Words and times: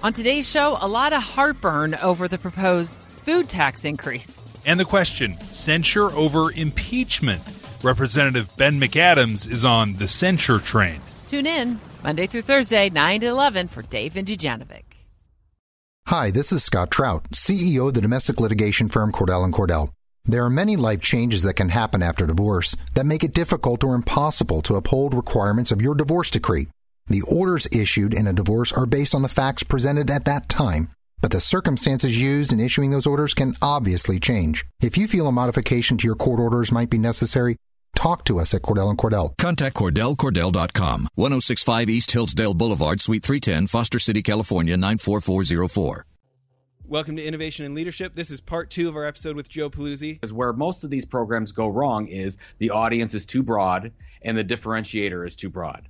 On 0.00 0.12
today's 0.12 0.48
show, 0.48 0.78
a 0.80 0.86
lot 0.86 1.12
of 1.12 1.20
heartburn 1.20 1.96
over 1.96 2.28
the 2.28 2.38
proposed 2.38 2.98
food 3.00 3.48
tax 3.48 3.84
increase. 3.84 4.44
And 4.64 4.78
the 4.78 4.84
question 4.84 5.36
censure 5.50 6.12
over 6.12 6.52
impeachment. 6.52 7.42
Representative 7.82 8.56
Ben 8.56 8.78
McAdams 8.80 9.50
is 9.50 9.64
on 9.64 9.94
the 9.94 10.06
censure 10.06 10.60
train. 10.60 11.00
Tune 11.26 11.48
in 11.48 11.80
Monday 12.04 12.28
through 12.28 12.42
Thursday, 12.42 12.88
9 12.88 13.22
to 13.22 13.26
11 13.26 13.66
for 13.66 13.82
Dave 13.82 14.16
and 14.16 14.28
Dujanovic. 14.28 14.84
Hi, 16.06 16.30
this 16.30 16.52
is 16.52 16.62
Scott 16.62 16.92
Trout, 16.92 17.30
CEO 17.32 17.88
of 17.88 17.94
the 17.94 18.00
domestic 18.00 18.38
litigation 18.38 18.86
firm 18.88 19.10
Cordell 19.10 19.44
and 19.44 19.52
Cordell. 19.52 19.90
There 20.24 20.44
are 20.44 20.50
many 20.50 20.76
life 20.76 21.00
changes 21.00 21.42
that 21.42 21.54
can 21.54 21.70
happen 21.70 22.04
after 22.04 22.24
divorce 22.24 22.76
that 22.94 23.04
make 23.04 23.24
it 23.24 23.34
difficult 23.34 23.82
or 23.82 23.96
impossible 23.96 24.62
to 24.62 24.76
uphold 24.76 25.12
requirements 25.12 25.72
of 25.72 25.82
your 25.82 25.96
divorce 25.96 26.30
decree. 26.30 26.68
The 27.10 27.22
orders 27.22 27.66
issued 27.72 28.12
in 28.12 28.26
a 28.26 28.34
divorce 28.34 28.70
are 28.70 28.84
based 28.84 29.14
on 29.14 29.22
the 29.22 29.30
facts 29.30 29.62
presented 29.62 30.10
at 30.10 30.26
that 30.26 30.46
time, 30.46 30.90
but 31.22 31.30
the 31.30 31.40
circumstances 31.40 32.20
used 32.20 32.52
in 32.52 32.60
issuing 32.60 32.90
those 32.90 33.06
orders 33.06 33.32
can 33.32 33.54
obviously 33.62 34.20
change. 34.20 34.66
If 34.82 34.98
you 34.98 35.08
feel 35.08 35.26
a 35.26 35.32
modification 35.32 35.96
to 35.96 36.06
your 36.06 36.16
court 36.16 36.38
orders 36.38 36.70
might 36.70 36.90
be 36.90 36.98
necessary, 36.98 37.56
talk 37.96 38.26
to 38.26 38.38
us 38.38 38.52
at 38.52 38.60
Cordell 38.60 38.90
and 38.90 38.98
Cordell. 38.98 39.34
Contact 39.38 39.74
CordellCordell.com, 39.74 41.08
1065 41.14 41.88
East 41.88 42.10
Hillsdale 42.10 42.52
Boulevard, 42.52 43.00
Suite 43.00 43.24
310, 43.24 43.68
Foster 43.68 43.98
City, 43.98 44.20
California, 44.20 44.76
94404. 44.76 46.04
Welcome 46.84 47.16
to 47.16 47.24
Innovation 47.24 47.64
and 47.64 47.74
Leadership. 47.74 48.16
This 48.16 48.30
is 48.30 48.42
part 48.42 48.68
two 48.68 48.86
of 48.86 48.96
our 48.96 49.06
episode 49.06 49.34
with 49.34 49.48
Joe 49.48 49.70
Pulizzi. 49.70 50.22
Is 50.22 50.32
where 50.34 50.52
most 50.52 50.84
of 50.84 50.90
these 50.90 51.06
programs 51.06 51.52
go 51.52 51.68
wrong 51.68 52.06
is 52.06 52.36
the 52.58 52.68
audience 52.68 53.14
is 53.14 53.24
too 53.24 53.42
broad 53.42 53.92
and 54.20 54.36
the 54.36 54.44
differentiator 54.44 55.26
is 55.26 55.36
too 55.36 55.48
broad 55.48 55.88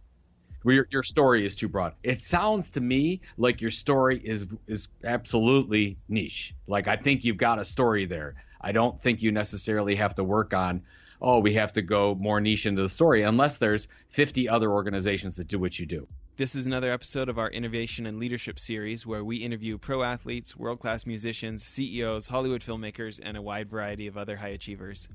your, 0.64 0.86
your 0.90 1.02
story 1.02 1.46
is 1.46 1.56
too 1.56 1.68
broad. 1.68 1.94
It 2.02 2.20
sounds 2.20 2.70
to 2.72 2.80
me 2.80 3.20
like 3.36 3.60
your 3.60 3.70
story 3.70 4.20
is 4.22 4.46
is 4.66 4.88
absolutely 5.04 5.96
niche. 6.08 6.54
Like 6.66 6.88
I 6.88 6.96
think 6.96 7.24
you've 7.24 7.36
got 7.36 7.58
a 7.58 7.64
story 7.64 8.06
there. 8.06 8.34
I 8.60 8.72
don't 8.72 8.98
think 8.98 9.22
you 9.22 9.30
necessarily 9.30 9.94
have 9.96 10.14
to 10.16 10.24
work 10.24 10.52
on 10.52 10.82
oh, 11.20 11.38
we 11.38 11.54
have 11.54 11.72
to 11.72 11.82
go 11.82 12.14
more 12.14 12.40
niche 12.40 12.66
into 12.66 12.82
the 12.82 12.88
story 12.88 13.22
unless 13.22 13.58
there's 13.58 13.88
50 14.08 14.48
other 14.48 14.70
organizations 14.70 15.36
that 15.36 15.48
do 15.48 15.58
what 15.58 15.78
you 15.78 15.86
do. 15.86 16.06
This 16.36 16.54
is 16.54 16.66
another 16.66 16.92
episode 16.92 17.28
of 17.28 17.38
our 17.38 17.50
Innovation 17.50 18.06
and 18.06 18.18
Leadership 18.18 18.60
series 18.60 19.04
where 19.04 19.24
we 19.24 19.38
interview 19.38 19.76
pro 19.76 20.04
athletes, 20.04 20.56
world 20.56 20.78
class 20.78 21.04
musicians, 21.06 21.64
CEOs, 21.64 22.28
Hollywood 22.28 22.62
filmmakers, 22.62 23.18
and 23.20 23.36
a 23.36 23.42
wide 23.42 23.68
variety 23.68 24.06
of 24.06 24.16
other 24.16 24.36
high 24.36 24.48
achievers. 24.48 25.08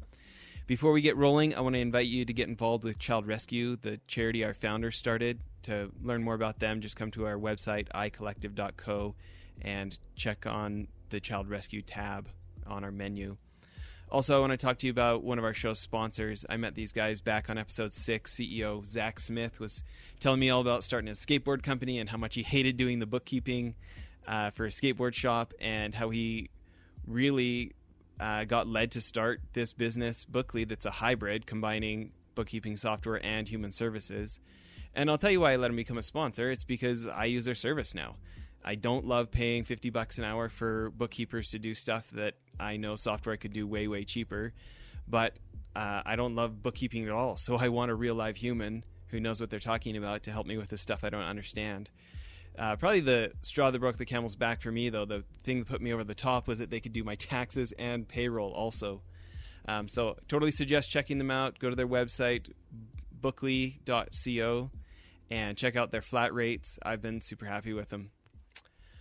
Before 0.66 0.94
we 0.94 1.02
get 1.02 1.18
rolling, 1.18 1.54
I 1.54 1.60
want 1.60 1.76
to 1.76 1.80
invite 1.80 2.08
you 2.08 2.24
to 2.24 2.32
get 2.32 2.48
involved 2.48 2.86
with 2.86 2.98
Child 2.98 3.28
Rescue, 3.28 3.76
the 3.76 4.00
charity 4.08 4.46
our 4.46 4.54
founder 4.54 4.92
started. 4.92 5.40
To 5.64 5.92
learn 6.02 6.24
more 6.24 6.36
about 6.36 6.60
them, 6.60 6.80
just 6.80 6.96
come 6.96 7.12
to 7.12 7.26
our 7.26 7.36
website, 7.36 7.90
icollective.co, 7.90 9.16
and 9.62 9.98
check 10.16 10.46
on 10.46 10.88
the 11.10 11.20
Child 11.20 11.50
Rescue 11.50 11.82
tab 11.82 12.30
on 12.66 12.86
our 12.86 12.92
menu. 12.92 13.36
Also, 14.10 14.38
I 14.38 14.40
want 14.40 14.52
to 14.52 14.58
talk 14.58 14.78
to 14.80 14.86
you 14.86 14.92
about 14.92 15.24
one 15.24 15.38
of 15.38 15.44
our 15.44 15.54
show's 15.54 15.80
sponsors. 15.80 16.46
I 16.50 16.56
met 16.56 16.76
these 16.76 16.94
guys 16.94 17.20
back 17.20 17.50
on 17.50 17.58
episode 17.58 17.94
six. 17.94 18.36
CEO 18.36 18.86
Zach 18.86 19.20
Smith 19.20 19.60
was 19.60 19.84
telling 20.22 20.40
me 20.40 20.50
all 20.50 20.62
about 20.62 20.84
starting 20.84 21.10
a 21.10 21.14
skateboard 21.14 21.62
company 21.64 22.00
and 22.00 22.10
how 22.10 22.18
much 22.18 22.36
he 22.36 22.44
hated 22.44 22.78
doing 22.78 23.00
the 23.00 23.06
bookkeeping 23.06 23.76
uh, 24.28 24.52
for 24.52 24.66
a 24.66 24.70
skateboard 24.70 25.14
shop 25.14 25.54
and 25.60 25.96
how 25.96 26.10
he 26.10 26.50
really 27.06 27.74
uh, 28.20 28.46
got 28.46 28.68
led 28.68 28.92
to 28.92 29.02
start 29.02 29.42
this 29.54 29.74
business, 29.74 30.26
Bookly, 30.26 30.68
that's 30.68 30.86
a 30.86 30.92
hybrid 30.92 31.46
combining 31.46 32.12
bookkeeping 32.36 32.78
software 32.78 33.24
and 33.24 33.48
human 33.48 33.72
services. 33.72 34.40
And 34.96 35.10
I'll 35.10 35.18
tell 35.18 35.32
you 35.32 35.42
why 35.42 35.54
I 35.54 35.56
let 35.56 35.70
them 35.70 35.76
become 35.76 35.98
a 35.98 36.04
sponsor. 36.04 36.52
It's 36.52 36.64
because 36.64 37.08
I 37.08 37.26
use 37.26 37.46
their 37.46 37.56
service 37.56 37.96
now. 37.96 38.16
I 38.64 38.76
don't 38.76 39.06
love 39.06 39.32
paying 39.32 39.66
50 39.66 39.90
bucks 39.90 40.18
an 40.18 40.24
hour 40.24 40.50
for 40.50 40.92
bookkeepers 40.92 41.50
to 41.52 41.60
do 41.60 41.74
stuff 41.74 42.10
that 42.12 42.36
I 42.60 42.78
know 42.78 42.96
software 42.96 43.36
could 43.36 43.54
do 43.54 43.68
way, 43.68 43.88
way 43.88 44.06
cheaper. 44.06 44.54
But 45.08 45.38
uh, 45.76 46.04
I 46.06 46.16
don't 46.16 46.36
love 46.36 46.62
bookkeeping 46.64 47.06
at 47.06 47.12
all. 47.12 47.38
So 47.38 47.56
I 47.56 47.70
want 47.70 47.92
a 47.92 47.96
real 47.96 48.16
live 48.16 48.38
human 48.38 48.86
who 49.08 49.20
knows 49.20 49.40
what 49.42 49.50
they're 49.50 49.60
talking 49.60 49.98
about 49.98 50.24
to 50.24 50.32
help 50.32 50.48
me 50.48 50.58
with 50.58 50.70
the 50.70 50.78
stuff 50.78 51.04
I 51.04 51.10
don't 51.10 51.22
understand. 51.22 51.90
Uh, 52.58 52.76
probably 52.76 53.00
the 53.00 53.32
straw 53.42 53.72
that 53.72 53.80
broke 53.80 53.98
the 53.98 54.06
camel's 54.06 54.36
back 54.36 54.62
for 54.62 54.72
me, 54.72 54.90
though, 54.90 55.06
the 55.06 55.24
thing 55.44 55.60
that 55.60 55.68
put 55.68 55.82
me 55.82 55.92
over 55.92 56.04
the 56.04 56.14
top 56.14 56.48
was 56.48 56.60
that 56.60 56.70
they 56.70 56.80
could 56.80 56.94
do 56.94 57.04
my 57.04 57.16
taxes 57.16 57.74
and 57.80 58.08
payroll 58.08 58.52
also. 58.52 59.02
Um, 59.68 59.88
so, 59.88 60.18
totally 60.28 60.52
suggest 60.52 60.90
checking 60.90 61.18
them 61.18 61.32
out. 61.32 61.58
Go 61.58 61.70
to 61.70 61.76
their 61.76 61.88
website, 61.88 62.52
bookly.co, 63.20 64.72
and 65.32 65.58
check 65.58 65.76
out 65.76 65.92
their 65.92 66.02
flat 66.02 66.34
rates. 66.34 66.78
I've 66.84 67.02
been 67.02 67.22
super 67.22 67.46
happy 67.46 67.74
with 67.74 67.90
them. 67.90 68.12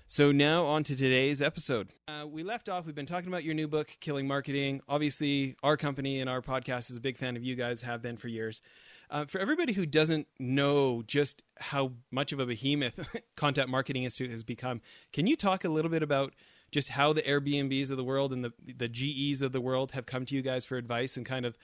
So, 0.07 0.31
now 0.31 0.65
on 0.65 0.85
to 0.85 0.97
today's 0.97 1.43
episode. 1.43 1.89
Uh, 2.07 2.27
we 2.27 2.43
left 2.43 2.69
off, 2.69 2.87
we've 2.87 2.95
been 2.95 3.07
talking 3.07 3.29
about 3.29 3.45
your 3.45 3.55
new 3.55 3.69
book, 3.69 3.97
Killing 4.01 4.27
Marketing. 4.27 4.81
Obviously, 4.89 5.57
our 5.63 5.77
company 5.77 6.21
and 6.21 6.31
our 6.31 6.41
podcast 6.41 6.91
is 6.91 6.97
a 6.97 7.01
big 7.01 7.19
fan 7.19 7.37
of 7.37 7.43
you 7.43 7.55
guys, 7.55 7.83
have 7.83 8.01
been 8.01 8.17
for 8.17 8.29
years. 8.29 8.63
Uh, 9.13 9.27
for 9.27 9.39
everybody 9.39 9.75
who 9.75 9.85
doesn't 9.85 10.27
know 10.39 11.03
just 11.07 11.43
how 11.59 11.93
much 12.11 12.33
of 12.33 12.41
a 12.41 12.47
behemoth 12.47 12.99
Content 13.37 13.69
Marketing 13.69 14.05
Institute 14.05 14.31
has 14.31 14.43
become, 14.43 14.81
can 15.13 15.27
you 15.27 15.37
talk 15.37 15.65
a 15.65 15.69
little 15.69 15.91
bit 15.91 16.03
about 16.03 16.33
just 16.71 16.89
how 16.89 17.13
the 17.13 17.21
Airbnbs 17.21 17.91
of 17.91 17.99
the 17.99 18.05
world 18.05 18.33
and 18.33 18.43
the 18.43 18.53
the 18.75 18.89
GEs 18.89 19.43
of 19.43 19.53
the 19.53 19.61
world 19.61 19.93
have 19.93 20.07
come 20.07 20.25
to 20.25 20.35
you 20.35 20.41
guys 20.41 20.65
for 20.65 20.79
advice 20.79 21.19
and 21.19 21.27
kind 21.27 21.45
of 21.45 21.59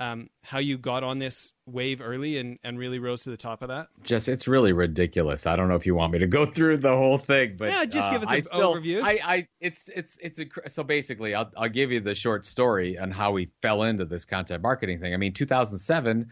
um, 0.00 0.30
how 0.42 0.58
you 0.58 0.78
got 0.78 1.04
on 1.04 1.18
this 1.18 1.52
wave 1.66 2.00
early 2.00 2.38
and, 2.38 2.58
and 2.64 2.78
really 2.78 2.98
rose 2.98 3.24
to 3.24 3.30
the 3.30 3.36
top 3.36 3.60
of 3.60 3.68
that? 3.68 3.88
Just 4.02 4.26
it's 4.26 4.48
really 4.48 4.72
ridiculous. 4.72 5.46
I 5.46 5.56
don't 5.56 5.68
know 5.68 5.74
if 5.74 5.84
you 5.84 5.94
want 5.94 6.14
me 6.14 6.20
to 6.20 6.26
go 6.26 6.46
through 6.46 6.78
the 6.78 6.96
whole 6.96 7.18
thing, 7.18 7.56
but 7.58 7.70
yeah, 7.70 7.84
just 7.84 8.10
give 8.10 8.22
us 8.22 8.30
uh, 8.30 8.34
an 8.36 8.42
still, 8.42 8.74
overview. 8.74 9.02
I, 9.02 9.20
I, 9.22 9.48
it's 9.60 9.90
it's 9.94 10.16
it's 10.22 10.38
a, 10.38 10.46
so 10.70 10.84
basically, 10.84 11.34
I'll 11.34 11.50
I'll 11.54 11.68
give 11.68 11.92
you 11.92 12.00
the 12.00 12.14
short 12.14 12.46
story 12.46 12.96
on 12.96 13.10
how 13.10 13.32
we 13.32 13.50
fell 13.60 13.82
into 13.82 14.06
this 14.06 14.24
content 14.24 14.62
marketing 14.62 15.00
thing. 15.00 15.12
I 15.12 15.18
mean, 15.18 15.34
2007 15.34 16.30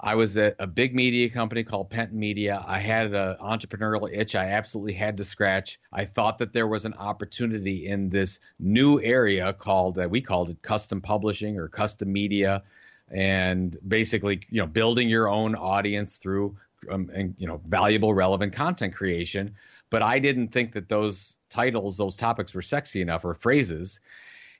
I 0.00 0.14
was 0.14 0.36
at 0.36 0.54
a 0.60 0.66
big 0.66 0.94
media 0.94 1.28
company 1.28 1.64
called 1.64 1.90
Penton 1.90 2.18
Media. 2.18 2.62
I 2.64 2.78
had 2.78 3.12
an 3.14 3.36
entrepreneurial 3.40 4.08
itch 4.12 4.36
I 4.36 4.50
absolutely 4.50 4.92
had 4.92 5.16
to 5.16 5.24
scratch. 5.24 5.80
I 5.92 6.04
thought 6.04 6.38
that 6.38 6.52
there 6.52 6.68
was 6.68 6.84
an 6.84 6.94
opportunity 6.94 7.86
in 7.86 8.08
this 8.08 8.38
new 8.60 9.00
area 9.00 9.52
called 9.52 9.98
uh, 9.98 10.08
we 10.08 10.20
called 10.20 10.50
it 10.50 10.62
custom 10.62 11.00
publishing 11.00 11.58
or 11.58 11.66
custom 11.66 12.12
media, 12.12 12.62
and 13.10 13.76
basically 13.86 14.40
you 14.50 14.60
know 14.60 14.68
building 14.68 15.08
your 15.08 15.28
own 15.28 15.56
audience 15.56 16.18
through 16.18 16.56
um, 16.88 17.10
and, 17.12 17.34
you 17.38 17.48
know 17.48 17.60
valuable 17.66 18.14
relevant 18.14 18.52
content 18.52 18.94
creation. 18.94 19.56
But 19.90 20.02
I 20.02 20.20
didn't 20.20 20.48
think 20.48 20.72
that 20.72 20.88
those 20.88 21.36
titles, 21.50 21.96
those 21.96 22.16
topics 22.16 22.54
were 22.54 22.62
sexy 22.62 23.00
enough 23.00 23.24
or 23.24 23.34
phrases. 23.34 24.00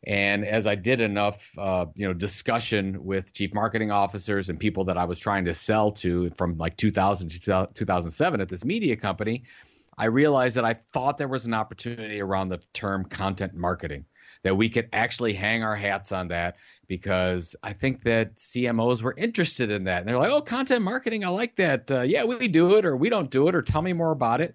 And 0.04 0.44
as 0.44 0.66
I 0.66 0.76
did 0.76 1.00
enough, 1.00 1.50
uh, 1.59 1.86
you 1.94 2.06
know, 2.06 2.14
discussion 2.14 3.04
with 3.04 3.34
chief 3.34 3.53
marketing 3.53 3.91
officers 3.91 4.48
and 4.48 4.59
people 4.59 4.84
that 4.84 4.97
I 4.97 5.04
was 5.04 5.19
trying 5.19 5.47
to 5.47 5.54
sell 5.54 5.91
to 5.92 6.31
from 6.36 6.56
like 6.56 6.76
2000 6.76 7.31
to 7.31 7.69
2007 7.75 8.41
at 8.41 8.48
this 8.48 8.64
media 8.64 8.97
company, 8.97 9.44
I 9.97 10.06
realized 10.06 10.56
that 10.56 10.64
I 10.64 10.75
thought 10.75 11.19
there 11.19 11.28
was 11.28 11.47
an 11.47 11.54
opportunity 11.54 12.20
around 12.20 12.50
the 12.50 12.60
term 12.72 13.04
content 13.04 13.54
marketing 13.54 14.04
that 14.44 14.56
we 14.56 14.69
could 14.69 14.88
actually 14.92 15.34
hang 15.34 15.64
our 15.64 15.75
hats 15.75 16.12
on 16.12 16.28
that 16.28 16.56
because 16.87 17.56
I 17.62 17.72
think 17.72 18.04
that 18.04 18.37
CMOs 18.37 19.03
were 19.03 19.14
interested 19.16 19.72
in 19.72 19.84
that. 19.84 19.98
And 19.98 20.08
they're 20.08 20.16
like, 20.16 20.31
oh, 20.31 20.42
content 20.42 20.82
marketing, 20.82 21.25
I 21.25 21.28
like 21.28 21.56
that. 21.56 21.91
Uh, 21.91 22.03
yeah, 22.03 22.22
we 22.22 22.47
do 22.47 22.76
it 22.76 22.87
or 22.87 22.97
we 22.97 23.10
don't 23.10 23.31
do 23.31 23.48
it 23.48 23.56
or 23.56 23.62
tell 23.62 23.82
me 23.82 23.92
more 23.92 24.12
about 24.12 24.41
it 24.41 24.54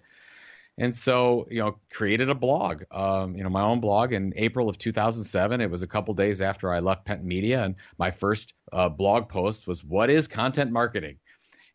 and 0.78 0.94
so 0.94 1.46
you 1.50 1.60
know 1.60 1.78
created 1.90 2.30
a 2.30 2.34
blog 2.34 2.82
um, 2.90 3.36
you 3.36 3.42
know 3.42 3.50
my 3.50 3.62
own 3.62 3.80
blog 3.80 4.12
in 4.12 4.32
april 4.36 4.68
of 4.68 4.76
2007 4.78 5.60
it 5.60 5.70
was 5.70 5.82
a 5.82 5.86
couple 5.86 6.14
days 6.14 6.40
after 6.40 6.72
i 6.72 6.80
left 6.80 7.04
Penton 7.04 7.26
media 7.26 7.62
and 7.62 7.76
my 7.98 8.10
first 8.10 8.54
uh, 8.74 8.88
blog 8.88 9.28
post 9.28 9.66
was 9.66 9.84
what 9.84 10.10
is 10.10 10.26
content 10.26 10.70
marketing? 10.72 11.18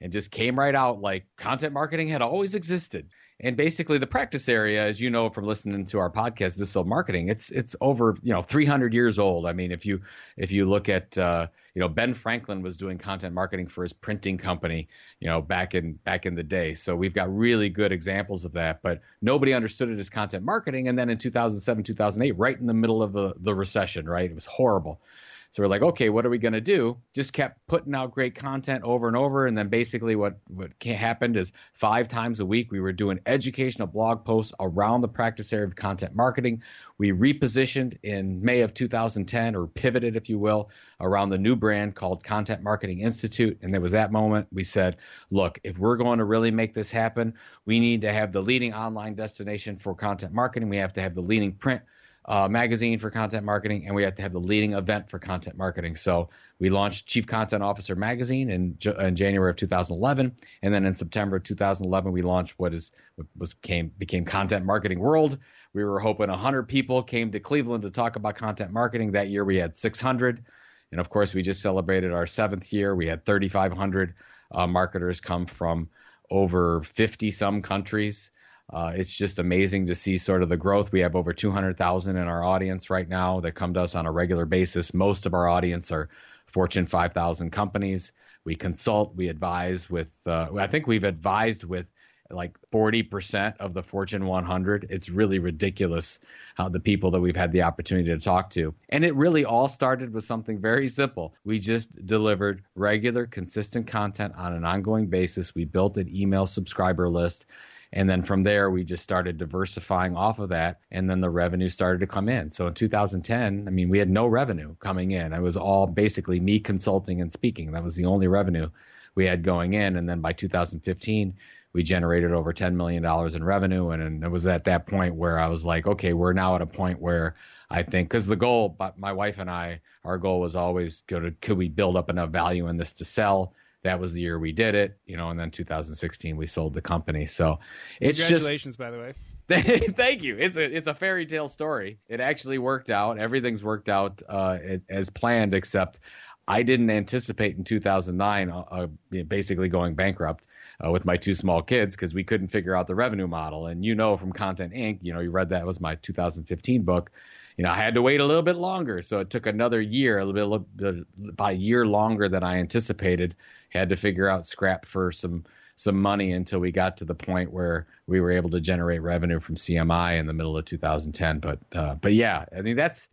And 0.02 0.12
just 0.12 0.32
came 0.32 0.58
right 0.58 0.76
out 0.76 1.02
like 1.02 1.26
content 1.38 1.74
marketing 1.74 2.08
had 2.08 2.22
always 2.22 2.56
existed 2.56 3.09
and 3.41 3.56
basically 3.56 3.97
the 3.97 4.08
practice 4.08 4.50
area 4.50 4.84
as 4.84 5.00
you 5.00 5.09
know 5.09 5.30
from 5.30 5.46
listening 5.46 5.86
to 5.86 6.00
our 6.00 6.09
podcast 6.09 6.58
this 6.58 6.76
old 6.76 6.88
marketing. 6.88 7.30
It's 7.30 7.52
it's 7.52 7.76
over 7.80 8.16
you 8.22 8.34
know 8.34 8.41
300 8.41 8.94
years 8.94 9.18
old. 9.18 9.46
I 9.46 9.53
mean 9.53 9.72
if 9.72 9.86
you 9.86 10.02
if 10.36 10.52
you 10.52 10.70
look 10.70 10.90
at 10.90 11.18
uh, 11.18 11.47
you 11.74 11.80
know 11.80 11.88
ben 11.88 12.14
franklin 12.14 12.62
was 12.62 12.78
doing 12.78 12.97
content 12.97 13.34
marketing 13.34 13.68
for 13.68 13.84
his 13.84 13.94
printing 13.94 14.38
company 14.38 14.90
you 15.20 15.28
know 15.28 15.41
back 15.41 15.74
in 15.74 15.94
back 15.94 16.26
in 16.26 16.36
the 16.36 16.44
day. 16.44 16.74
So 16.74 16.96
we've 16.96 17.14
got 17.14 17.36
really 17.36 17.70
good 17.70 17.91
examples 17.91 18.46
of 18.46 18.53
that 18.53 18.82
but 18.82 19.02
nobody 19.22 19.53
understood 19.53 19.90
it 19.90 20.00
as 20.00 20.09
content 20.09 20.44
marketing. 20.44 20.88
And 20.88 21.00
then 21.00 21.09
in 21.09 21.18
2007 21.18 21.84
2008 21.84 22.38
right 22.38 22.59
in 22.59 22.66
the 22.66 22.74
middle 22.74 23.02
of 23.02 23.14
the, 23.14 23.34
the 23.40 23.56
recession 23.56 24.08
right? 24.08 24.30
It 24.30 24.35
was 24.35 24.46
horrible 24.46 25.02
So 25.51 25.63
we're 25.63 25.69
like, 25.69 25.81
okay, 25.81 26.09
what 26.09 26.28
are 26.28 26.29
we 26.29 26.37
going 26.37 26.53
to 26.53 26.61
do? 26.61 26.97
Just 27.16 27.34
kept 27.34 27.66
putting 27.66 27.96
out 27.96 28.11
great 28.11 28.35
content 28.35 28.84
over 28.84 29.07
and 29.07 29.17
over. 29.17 29.47
And 29.47 29.57
then 29.57 29.67
basically 29.67 30.16
what, 30.16 30.37
what 30.47 30.72
happened 30.84 31.37
is 31.37 31.53
five 31.73 32.07
times 32.07 32.40
a 32.40 32.46
week, 32.46 32.72
we 32.72 32.79
were 32.79 32.93
doing 32.93 33.19
educational 33.25 33.87
blog 33.87 34.23
posts 34.25 34.53
around 34.59 35.01
the 35.01 35.07
practice 35.07 35.51
area 35.51 35.66
of 35.66 35.75
content 35.75 36.16
marketing. 36.16 36.61
We 36.99 37.13
repositioned 37.13 37.97
in 38.03 38.43
May 38.43 38.61
of 38.61 38.75
2010 38.75 39.55
or 39.55 39.66
pivoted, 39.66 40.16
if 40.16 40.29
you 40.29 40.37
will, 40.37 40.69
around 40.99 41.29
the 41.29 41.40
new 41.40 41.55
brand 41.55 41.96
called 41.96 42.23
Content 42.23 42.61
Marketing 42.61 42.99
Institute. 42.99 43.57
And 43.63 43.73
there 43.73 43.81
was 43.81 43.93
that 43.93 44.11
moment 44.11 44.47
we 44.51 44.63
said, 44.63 44.97
look, 45.31 45.59
if 45.63 45.79
we're 45.79 45.97
going 45.97 46.19
to 46.19 46.25
really 46.25 46.51
make 46.51 46.75
this 46.75 46.91
happen, 46.91 47.34
we 47.66 47.79
need 47.79 48.01
to 48.01 48.13
have 48.13 48.31
the 48.31 48.41
leading 48.41 48.75
online 48.75 49.16
destination 49.16 49.78
for 49.78 49.96
content 49.96 50.31
marketing. 50.31 50.69
We 50.69 50.78
have 50.78 50.93
to 50.93 51.01
have 51.01 51.16
the 51.16 51.22
leading 51.22 51.53
print 51.53 51.81
uh, 52.29 52.47
magazine 52.47 52.99
for 52.99 53.09
content 53.09 53.43
marketing, 53.43 53.87
and 53.87 53.96
we 53.96 54.03
have 54.03 54.14
to 54.14 54.22
have 54.22 54.31
the 54.31 54.40
leading 54.40 54.73
event 54.73 55.09
for 55.09 55.17
content 55.17 55.58
marketing. 55.58 55.96
So 55.96 56.29
we 56.59 56.70
launched 56.70 57.08
Chief 57.08 57.26
Content 57.26 57.64
Officer 57.64 57.96
Magazine 57.96 58.52
in, 58.52 58.78
in 58.99 59.16
January 59.16 59.49
of 59.49 59.55
2011, 59.55 60.35
and 60.61 60.72
then 60.72 60.85
in 60.85 60.93
September 60.93 61.37
of 61.37 61.43
2011 61.43 62.11
we 62.11 62.22
launched 62.22 62.53
what 62.58 62.76
is 62.76 62.91
was 63.35 63.55
came 63.55 63.91
became 63.97 64.26
Content 64.26 64.64
Marketing 64.64 64.99
World. 64.99 65.40
We 65.73 65.84
were 65.84 65.99
hoping 65.99 66.29
100 66.29 66.67
people 66.67 67.02
came 67.02 67.31
to 67.31 67.40
Cleveland 67.40 67.81
to 67.81 67.90
talk 67.90 68.16
about 68.16 68.35
content 68.35 68.72
marketing. 68.72 69.14
That 69.14 69.29
year 69.29 69.43
we 69.43 69.58
had 69.58 69.75
600, 69.75 70.46
and 70.91 71.02
of 71.02 71.09
course 71.09 71.34
we 71.34 71.41
just 71.41 71.64
celebrated 71.64 72.14
our 72.14 72.28
seventh 72.28 72.72
year. 72.72 72.93
We 72.93 73.08
had 73.08 73.25
3,500 73.25 74.14
uh, 74.52 74.67
marketers 74.67 75.20
come 75.20 75.47
from 75.47 75.90
over 76.29 76.84
50 76.84 77.32
some 77.32 77.64
countries. 77.64 78.32
Uh, 78.72 78.94
it's 78.96 79.16
just 79.16 79.40
amazing 79.40 79.88
to 79.88 79.96
see 79.96 80.18
sort 80.18 80.44
of 80.44 80.50
the 80.50 80.58
growth. 80.58 80.92
We 80.92 81.00
have 81.00 81.16
over 81.16 81.34
200,000 81.34 82.16
in 82.16 82.28
our 82.28 82.44
audience 82.44 82.90
right 82.90 83.08
now 83.08 83.40
that 83.40 83.54
come 83.54 83.74
to 83.74 83.82
us 83.82 83.96
on 83.96 84.06
a 84.06 84.12
regular 84.12 84.46
basis. 84.46 84.94
Most 84.94 85.26
of 85.26 85.34
our 85.34 85.48
audience 85.48 85.92
are 85.92 86.10
Fortune 86.46 86.86
5,000 86.86 87.52
companies. 87.52 88.12
We 88.44 88.56
consult, 88.56 89.16
we 89.16 89.28
advise 89.28 89.90
with, 89.90 90.16
uh, 90.28 90.50
I 90.58 90.68
think 90.68 90.88
we've 90.88 91.04
advised 91.04 91.64
with 91.64 91.92
like 92.32 92.56
40% 92.72 93.58
of 93.58 93.74
the 93.74 93.82
Fortune 93.82 94.26
100. 94.26 94.88
It's 94.90 95.10
really 95.10 95.40
ridiculous 95.40 96.20
how 96.56 96.70
the 96.70 96.80
people 96.80 97.12
that 97.12 97.22
we've 97.22 97.36
had 97.36 97.52
the 97.52 97.64
opportunity 97.64 98.10
to 98.10 98.20
talk 98.20 98.52
to. 98.52 98.76
And 98.90 99.04
it 99.04 99.16
really 99.16 99.46
all 99.46 99.68
started 99.68 100.14
with 100.14 100.24
something 100.24 100.60
very 100.60 100.88
simple. 100.88 101.34
We 101.44 101.58
just 101.58 102.06
delivered 102.06 102.64
regular, 102.76 103.26
consistent 103.26 103.88
content 103.88 104.34
on 104.38 104.54
an 104.54 104.64
ongoing 104.64 105.08
basis. 105.08 105.56
We 105.56 105.66
built 105.66 105.98
an 105.98 106.14
email 106.14 106.46
subscriber 106.46 107.10
list 107.10 107.48
and 107.91 108.08
then 108.08 108.22
from 108.22 108.44
there, 108.44 108.70
we 108.70 108.84
just 108.84 109.02
started 109.02 109.38
diversifying 109.38 110.16
off 110.16 110.40
of 110.40 110.50
that. 110.50 110.80
And 110.91 111.09
then 111.09 111.22
the 111.22 111.30
revenue 111.30 111.70
started 111.70 112.00
to 112.02 112.08
come 112.08 112.30
in. 112.30 112.52
So 112.52 112.68
in 112.68 112.74
2010, 112.74 113.68
I 113.68 113.72
mean, 113.72 113.90
we 113.90 113.97
had 113.97 114.09
no 114.09 114.28
revenue 114.28 114.76
coming 114.80 115.12
in. 115.12 115.34
It 115.34 115.41
was 115.41 115.58
all 115.58 115.88
basically 115.88 116.40
me 116.40 116.59
consulting 116.59 117.20
and 117.20 117.32
speaking. 117.32 117.72
That 117.72 117.84
was 117.84 117.96
the 117.96 118.06
only 118.06 118.28
revenue 118.28 118.70
we 119.16 119.26
had 119.26 119.44
going 119.44 119.74
in. 119.74 119.96
And 119.96 120.08
then 120.08 120.22
by 120.22 120.34
2015, 120.34 121.34
we 121.74 121.82
generated 121.82 122.32
over 122.32 122.53
$10 122.53 122.76
million 122.76 123.03
in 123.03 123.44
revenue. 123.44 123.90
And, 123.90 124.03
and 124.03 124.24
it 124.24 124.30
was 124.30 124.46
at 124.46 124.66
that 124.66 124.85
point 124.85 125.16
where 125.16 125.40
I 125.40 125.47
was 125.47 125.66
like, 125.66 125.88
okay, 125.88 126.14
we're 126.14 126.34
now 126.34 126.56
at 126.56 126.62
a 126.62 126.68
point 126.68 127.02
where 127.02 127.35
I 127.72 127.82
think, 127.82 128.09
because 128.09 128.28
the 128.28 128.35
goal, 128.35 128.70
but 128.70 129.00
my 129.00 129.14
wife 129.14 129.40
and 129.40 129.50
I, 129.50 129.82
our 130.03 130.20
goal 130.20 130.42
was 130.42 130.56
always 130.56 131.02
go 131.08 131.20
to, 131.20 131.32
could 131.32 131.58
we 131.58 131.70
build 131.70 131.97
up 131.97 132.12
enough 132.12 132.30
value 132.30 132.68
in 132.68 132.78
this 132.78 132.94
to 132.96 133.06
sell? 133.06 133.53
That 133.84 133.99
was 133.99 134.14
the 134.14 134.22
year 134.22 134.37
we 134.37 134.52
did 134.52 134.76
it, 134.76 134.97
you 135.05 135.17
know, 135.17 135.29
and 135.29 135.40
then 135.40 135.52
2016 135.52 136.35
we 136.35 136.46
sold 136.46 136.73
the 136.73 136.81
company. 136.81 137.26
So 137.26 137.59
it's 138.02 138.20
congratulations, 138.20 138.76
just, 138.76 138.79
by 138.79 138.91
the 138.91 138.97
way. 138.97 139.14
Thank 139.49 140.22
you. 140.22 140.37
It's 140.37 140.58
a 140.58 140.64
it's 140.64 140.87
a 140.87 140.93
fairy 140.93 141.26
tale 141.26 141.47
story. 141.47 141.97
It 142.08 142.20
actually 142.20 142.59
worked 142.59 142.91
out. 142.91 143.17
Everything's 143.17 143.64
worked 143.64 143.90
out 143.90 144.22
uh, 144.29 144.59
as 144.87 145.09
planned, 145.09 145.55
except 145.55 145.99
I 146.47 146.61
didn't 146.61 146.91
anticipate 146.91 147.58
in 147.58 147.64
2009 147.64 148.49
uh, 148.49 148.58
uh 148.59 148.87
basically 149.23 149.70
going 149.70 149.96
bankrupt. 149.96 150.43
Uh, 150.81 150.90
with 150.90 151.03
my 151.03 151.17
two 151.17 151.35
small 151.35 151.61
kids 151.61 151.93
because 151.93 152.14
we 152.14 152.23
couldn't 152.23 152.47
figure 152.47 152.73
out 152.73 152.87
the 152.87 152.96
revenue 152.96 153.28
model. 153.28 153.67
And 153.67 153.84
you 153.84 153.96
know 153.96 154.16
from 154.16 154.31
Content 154.31 154.72
Inc., 154.72 154.99
you 155.02 155.14
know, 155.14 155.20
you 155.20 155.29
read 155.29 155.49
that 155.49 155.66
was 155.66 155.81
my 155.81 155.96
2015 155.96 156.84
book 156.84 157.11
you 157.59 157.64
know, 157.64 157.72
I 157.72 157.76
had 157.76 157.96
to 157.96 158.02
wait 158.02 158.22
a 158.22 158.26
little 158.26 158.41
bit 158.41 158.55
longer. 158.55 159.02
So 159.02 159.20
it 159.20 159.29
took 159.29 159.46
another 159.46 159.81
year, 159.81 160.17
a 160.17 160.23
little 160.23 160.59
bit, 160.59 161.05
about 161.28 161.52
a 161.52 161.58
year 161.58 161.85
longer 161.85 162.29
than 162.29 162.41
I 162.41 162.59
anticipated. 162.59 163.35
Had 163.67 163.90
to 163.90 163.97
figure 163.97 164.29
out 164.29 164.47
scrap 164.47 164.85
for 164.85 165.11
some 165.11 165.43
some 165.76 166.02
money 166.02 166.31
until 166.31 166.59
we 166.59 166.72
got 166.72 166.97
to 166.97 167.05
the 167.05 167.16
point 167.16 167.52
where 167.52 167.85
we 168.08 168.22
were 168.22 168.32
able 168.32 168.52
to 168.52 168.61
generate 168.61 169.02
revenue 169.02 169.41
from 169.41 169.55
CMI 169.55 170.20
in 170.20 170.25
the 170.25 170.32
middle 170.32 170.55
of 170.55 170.64
2010. 170.64 171.40
But 171.40 171.59
uh, 171.75 171.96
but 171.96 172.14
yeah, 172.14 172.46
I 172.58 172.61
mean 172.61 172.78
that's 172.78 173.09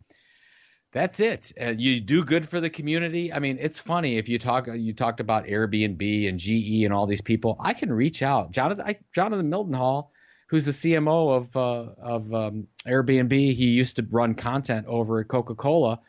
that's 0.91 1.19
it. 1.19 1.51
Uh, 1.59 1.73
you 1.77 1.99
do 2.01 2.23
good 2.23 2.47
for 2.47 2.59
the 2.59 2.69
community. 2.69 3.33
I 3.33 3.39
mean, 3.39 3.57
it's 3.59 3.79
funny 3.79 4.17
if 4.17 4.29
you 4.29 4.39
talk 4.39 4.67
you 4.67 4.93
talked 4.93 5.19
about 5.19 5.45
Airbnb 5.45 6.29
and 6.29 6.39
GE 6.39 6.83
and 6.83 6.93
all 6.93 7.05
these 7.05 7.21
people. 7.21 7.57
I 7.59 7.73
can 7.73 7.91
reach 7.91 8.23
out, 8.23 8.51
Jonathan 8.51 8.85
I, 8.87 8.97
Jonathan 9.13 9.51
Mildenhall 9.51 10.09
who's 10.47 10.65
the 10.65 10.71
CMO 10.71 11.37
of 11.37 11.55
uh, 11.55 11.91
of 12.01 12.33
um, 12.33 12.67
Airbnb. 12.85 13.31
He 13.31 13.67
used 13.67 13.97
to 13.97 14.07
run 14.09 14.33
content 14.33 14.87
over 14.87 15.19
at 15.19 15.27
Coca 15.27 15.55
Cola. 15.55 15.99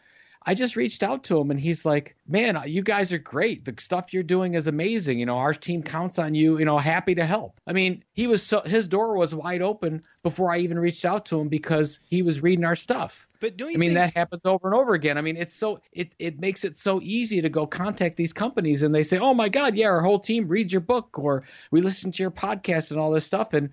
I 0.49 0.55
just 0.55 0.77
reached 0.77 1.03
out 1.03 1.25
to 1.25 1.39
him 1.39 1.51
and 1.51 1.61
he's 1.61 1.85
like, 1.85 2.17
"Man, 2.27 2.59
you 2.65 2.81
guys 2.81 3.13
are 3.13 3.19
great. 3.19 3.67
The 3.67 3.75
stuff 3.77 4.15
you're 4.15 4.23
doing 4.23 4.55
is 4.55 4.67
amazing. 4.67 5.19
You 5.19 5.27
know, 5.27 5.37
our 5.37 5.53
team 5.53 5.83
counts 5.83 6.19
on 6.19 6.35
you. 6.35 6.59
You 6.59 6.65
know, 6.65 6.79
happy 6.79 7.17
to 7.17 7.27
help." 7.27 7.61
I 7.67 7.75
mean, 7.75 8.03
he 8.15 8.27
was 8.27 8.43
so 8.43 8.63
his 8.63 8.89
door 8.89 9.15
was 9.15 9.35
wide 9.35 9.61
open 9.61 10.05
before 10.23 10.51
I 10.51 10.61
even 10.61 10.79
reached 10.79 11.05
out 11.05 11.27
to 11.27 11.39
him 11.39 11.49
because 11.49 12.01
he 12.07 12.23
was 12.23 12.43
reading 12.43 12.65
our 12.65 12.77
stuff. 12.77 13.29
But 13.41 13.59
do 13.59 13.67
you 13.67 13.75
I 13.75 13.77
mean, 13.77 13.91
think... 13.91 14.15
that 14.15 14.19
happens 14.19 14.47
over 14.47 14.69
and 14.69 14.75
over 14.75 14.95
again. 14.95 15.19
I 15.19 15.21
mean, 15.21 15.37
it's 15.37 15.53
so 15.53 15.81
it 15.93 16.15
it 16.19 16.41
makes 16.41 16.65
it 16.65 16.79
so 16.79 16.99
easy 17.03 17.43
to 17.43 17.51
go 17.51 17.67
contact 17.67 18.17
these 18.17 18.33
companies 18.33 18.83
and 18.83 18.95
they 18.95 19.03
say, 19.03 19.19
"Oh 19.19 19.35
my 19.35 19.51
God, 19.51 19.77
yeah, 19.77 19.89
our 19.89 20.01
whole 20.01 20.19
team 20.19 20.49
reads 20.49 20.73
your 20.73 20.81
book 20.81 21.19
or 21.19 21.45
we 21.71 21.83
listen 21.83 22.11
to 22.13 22.23
your 22.23 22.31
podcast 22.31 22.91
and 22.91 22.99
all 22.99 23.11
this 23.11 23.27
stuff." 23.27 23.53
And 23.53 23.69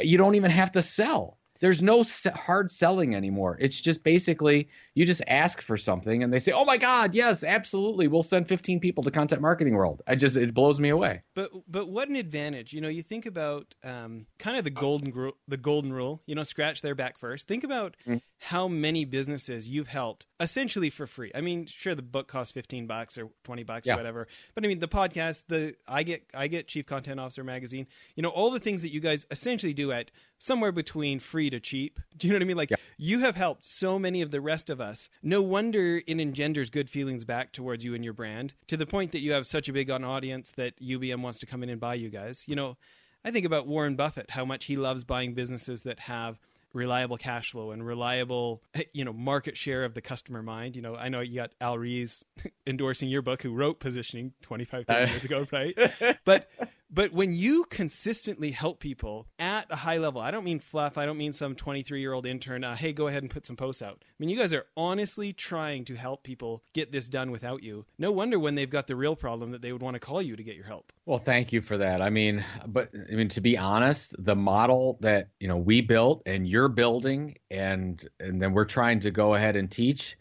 you 0.00 0.16
don't 0.16 0.36
even 0.36 0.52
have 0.52 0.70
to 0.72 0.82
sell. 0.82 1.38
There's 1.64 1.80
no 1.80 2.04
hard 2.34 2.70
selling 2.70 3.14
anymore. 3.14 3.56
It's 3.58 3.80
just 3.80 4.04
basically 4.04 4.68
you 4.92 5.06
just 5.06 5.22
ask 5.26 5.62
for 5.62 5.78
something 5.78 6.22
and 6.22 6.30
they 6.30 6.38
say, 6.38 6.52
"Oh 6.52 6.66
my 6.66 6.76
God, 6.76 7.14
yes, 7.14 7.42
absolutely, 7.42 8.06
we'll 8.06 8.22
send 8.22 8.46
15 8.48 8.80
people 8.80 9.02
to 9.02 9.10
Content 9.10 9.40
Marketing 9.40 9.72
World." 9.74 10.02
I 10.06 10.14
just 10.14 10.36
it 10.36 10.52
blows 10.52 10.78
me 10.78 10.90
away. 10.90 11.22
But 11.34 11.52
but 11.66 11.88
what 11.88 12.10
an 12.10 12.16
advantage! 12.16 12.74
You 12.74 12.82
know, 12.82 12.88
you 12.88 13.02
think 13.02 13.24
about 13.24 13.74
um, 13.82 14.26
kind 14.38 14.58
of 14.58 14.64
the 14.64 14.70
golden 14.70 15.32
the 15.48 15.56
golden 15.56 15.90
rule. 15.90 16.20
You 16.26 16.34
know, 16.34 16.42
scratch 16.42 16.82
their 16.82 16.94
back 16.94 17.16
first. 17.16 17.48
Think 17.48 17.64
about 17.64 17.96
mm-hmm. 18.06 18.18
how 18.40 18.68
many 18.68 19.06
businesses 19.06 19.66
you've 19.66 19.88
helped 19.88 20.26
essentially 20.44 20.90
for 20.90 21.06
free. 21.06 21.32
I 21.34 21.40
mean, 21.40 21.66
sure, 21.66 21.94
the 21.94 22.02
book 22.02 22.28
costs 22.28 22.52
15 22.52 22.86
bucks 22.86 23.18
or 23.18 23.30
20 23.44 23.64
bucks 23.64 23.86
yeah. 23.86 23.94
or 23.94 23.96
whatever, 23.96 24.28
but 24.54 24.64
I 24.64 24.68
mean, 24.68 24.78
the 24.78 24.88
podcast, 24.88 25.44
the 25.48 25.74
I 25.88 26.02
get 26.02 26.24
I 26.32 26.46
get 26.46 26.68
Chief 26.68 26.86
Content 26.86 27.18
Officer 27.18 27.42
magazine. 27.42 27.86
You 28.14 28.22
know, 28.22 28.28
all 28.28 28.50
the 28.50 28.60
things 28.60 28.82
that 28.82 28.92
you 28.92 29.00
guys 29.00 29.26
essentially 29.30 29.74
do 29.74 29.90
at 29.90 30.10
somewhere 30.38 30.72
between 30.72 31.18
free 31.18 31.50
to 31.50 31.58
cheap. 31.58 31.98
Do 32.16 32.26
you 32.26 32.32
know 32.32 32.36
what 32.36 32.44
I 32.44 32.46
mean? 32.46 32.56
Like 32.56 32.70
yeah. 32.70 32.76
you 32.98 33.20
have 33.20 33.36
helped 33.36 33.64
so 33.64 33.98
many 33.98 34.20
of 34.22 34.30
the 34.30 34.40
rest 34.40 34.70
of 34.70 34.80
us. 34.80 35.08
No 35.22 35.42
wonder 35.42 36.02
it 36.06 36.20
engenders 36.20 36.70
good 36.70 36.90
feelings 36.90 37.24
back 37.24 37.52
towards 37.52 37.82
you 37.82 37.94
and 37.94 38.04
your 38.04 38.12
brand 38.12 38.54
to 38.68 38.76
the 38.76 38.86
point 38.86 39.12
that 39.12 39.20
you 39.20 39.32
have 39.32 39.46
such 39.46 39.68
a 39.68 39.72
big 39.72 39.90
audience 39.90 40.52
that 40.52 40.78
UBM 40.80 41.22
wants 41.22 41.38
to 41.38 41.46
come 41.46 41.62
in 41.62 41.70
and 41.70 41.80
buy 41.80 41.94
you 41.94 42.10
guys. 42.10 42.44
You 42.46 42.56
know, 42.56 42.76
I 43.24 43.30
think 43.30 43.46
about 43.46 43.66
Warren 43.66 43.96
Buffett, 43.96 44.32
how 44.32 44.44
much 44.44 44.66
he 44.66 44.76
loves 44.76 45.02
buying 45.02 45.32
businesses 45.32 45.82
that 45.84 46.00
have 46.00 46.38
reliable 46.74 47.16
cash 47.16 47.52
flow 47.52 47.70
and 47.70 47.86
reliable 47.86 48.60
you 48.92 49.04
know 49.04 49.12
market 49.12 49.56
share 49.56 49.84
of 49.84 49.94
the 49.94 50.02
customer 50.02 50.42
mind. 50.42 50.76
You 50.76 50.82
know 50.82 50.96
i 50.96 51.08
know 51.08 51.20
you 51.20 51.36
got 51.36 51.52
al 51.60 51.78
ries 51.78 52.24
endorsing 52.66 53.08
your 53.08 53.22
book 53.22 53.42
who 53.42 53.52
wrote 53.54 53.80
positioning 53.80 54.32
25 54.42 54.86
30 54.86 55.02
uh, 55.02 55.06
years 55.06 55.24
ago 55.24 55.46
right? 55.52 56.18
But 56.24 56.48
but 56.94 57.12
when 57.12 57.34
you 57.34 57.64
consistently 57.64 58.52
help 58.52 58.78
people 58.78 59.26
at 59.38 59.66
a 59.68 59.76
high 59.76 59.98
level, 59.98 60.20
I 60.20 60.30
don't 60.30 60.44
mean 60.44 60.60
fluff. 60.60 60.96
I 60.96 61.06
don't 61.06 61.18
mean 61.18 61.32
some 61.32 61.56
23 61.56 62.00
year 62.00 62.12
old 62.12 62.24
intern, 62.24 62.62
uh, 62.62 62.76
hey, 62.76 62.92
go 62.92 63.08
ahead 63.08 63.22
and 63.22 63.30
put 63.30 63.46
some 63.46 63.56
posts 63.56 63.82
out. 63.82 64.02
I 64.02 64.14
mean, 64.18 64.28
you 64.28 64.36
guys 64.36 64.52
are 64.52 64.66
honestly 64.76 65.32
trying 65.32 65.84
to 65.86 65.96
help 65.96 66.22
people 66.22 66.62
get 66.72 66.92
this 66.92 67.08
done 67.08 67.32
without 67.32 67.64
you. 67.64 67.84
No 67.98 68.12
wonder 68.12 68.38
when 68.38 68.54
they've 68.54 68.70
got 68.70 68.86
the 68.86 68.94
real 68.94 69.16
problem 69.16 69.50
that 69.50 69.60
they 69.60 69.72
would 69.72 69.82
want 69.82 69.94
to 69.94 70.00
call 70.00 70.22
you 70.22 70.36
to 70.36 70.42
get 70.44 70.54
your 70.54 70.66
help. 70.66 70.92
Well, 71.04 71.18
thank 71.18 71.52
you 71.52 71.60
for 71.60 71.76
that. 71.78 72.00
I 72.00 72.10
mean, 72.10 72.44
but 72.66 72.90
I 72.94 73.14
mean, 73.14 73.28
to 73.30 73.40
be 73.40 73.58
honest, 73.58 74.14
the 74.18 74.36
model 74.36 74.98
that, 75.00 75.30
you 75.40 75.48
know, 75.48 75.56
we 75.56 75.80
built 75.80 76.22
and 76.26 76.46
you're 76.46 76.68
building 76.68 77.36
and, 77.50 78.06
and 78.20 78.40
then 78.40 78.52
we're 78.52 78.64
trying 78.66 79.00
to 79.00 79.10
go 79.10 79.34
ahead 79.34 79.56
and 79.56 79.68
teach. 79.68 80.16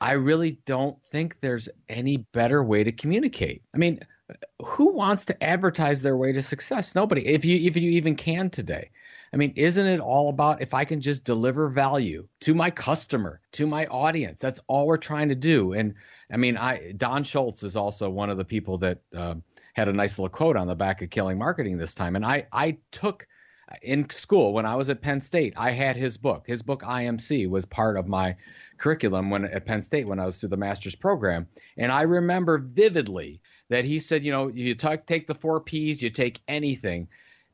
I 0.00 0.12
really 0.12 0.58
don't 0.64 1.02
think 1.02 1.40
there's 1.40 1.68
any 1.88 2.18
better 2.18 2.62
way 2.62 2.84
to 2.84 2.92
communicate. 2.92 3.62
I 3.74 3.78
mean, 3.78 4.00
who 4.64 4.94
wants 4.94 5.26
to 5.26 5.42
advertise 5.42 6.02
their 6.02 6.16
way 6.16 6.32
to 6.32 6.42
success? 6.42 6.94
Nobody. 6.94 7.26
If 7.26 7.44
you 7.44 7.56
if 7.56 7.76
you 7.76 7.90
even 7.92 8.16
can 8.16 8.50
today. 8.50 8.90
I 9.32 9.38
mean, 9.38 9.54
isn't 9.56 9.86
it 9.86 10.00
all 10.00 10.28
about 10.28 10.60
if 10.60 10.74
I 10.74 10.84
can 10.84 11.00
just 11.00 11.24
deliver 11.24 11.68
value 11.68 12.28
to 12.40 12.54
my 12.54 12.70
customer, 12.70 13.40
to 13.52 13.66
my 13.66 13.86
audience? 13.86 14.40
That's 14.40 14.60
all 14.66 14.86
we're 14.86 14.98
trying 14.98 15.30
to 15.30 15.34
do. 15.34 15.72
And 15.72 15.94
I 16.30 16.36
mean, 16.36 16.56
I 16.56 16.92
Don 16.96 17.24
Schultz 17.24 17.62
is 17.62 17.76
also 17.76 18.10
one 18.10 18.28
of 18.28 18.36
the 18.36 18.44
people 18.44 18.78
that 18.78 18.98
uh, 19.16 19.36
had 19.74 19.88
a 19.88 19.92
nice 19.92 20.18
little 20.18 20.28
quote 20.28 20.56
on 20.56 20.66
the 20.66 20.74
back 20.74 21.00
of 21.00 21.10
Killing 21.10 21.38
Marketing 21.38 21.78
this 21.78 21.94
time, 21.94 22.16
and 22.16 22.24
I 22.24 22.46
I 22.52 22.78
took 22.90 23.26
in 23.80 24.08
school 24.10 24.52
when 24.52 24.66
I 24.66 24.76
was 24.76 24.90
at 24.90 25.00
Penn 25.00 25.20
State, 25.20 25.54
I 25.56 25.70
had 25.70 25.96
his 25.96 26.18
book. 26.18 26.44
His 26.46 26.62
book 26.62 26.82
IMC 26.82 27.48
was 27.48 27.64
part 27.64 27.96
of 27.96 28.06
my 28.06 28.36
curriculum 28.76 29.30
when 29.30 29.46
at 29.46 29.64
Penn 29.64 29.80
State 29.80 30.06
when 30.06 30.18
I 30.18 30.26
was 30.26 30.38
through 30.38 30.50
the 30.50 30.56
master's 30.56 30.94
program, 30.94 31.48
and 31.76 31.90
I 31.90 32.02
remember 32.02 32.58
vividly 32.58 33.40
that 33.68 33.84
he 33.84 33.98
said, 33.98 34.24
you 34.24 34.32
know, 34.32 34.48
you 34.48 34.74
talk, 34.74 35.06
take 35.06 35.26
the 35.26 35.34
four 35.34 35.60
P's, 35.60 36.02
you 36.02 36.10
take 36.10 36.40
anything. 36.48 37.08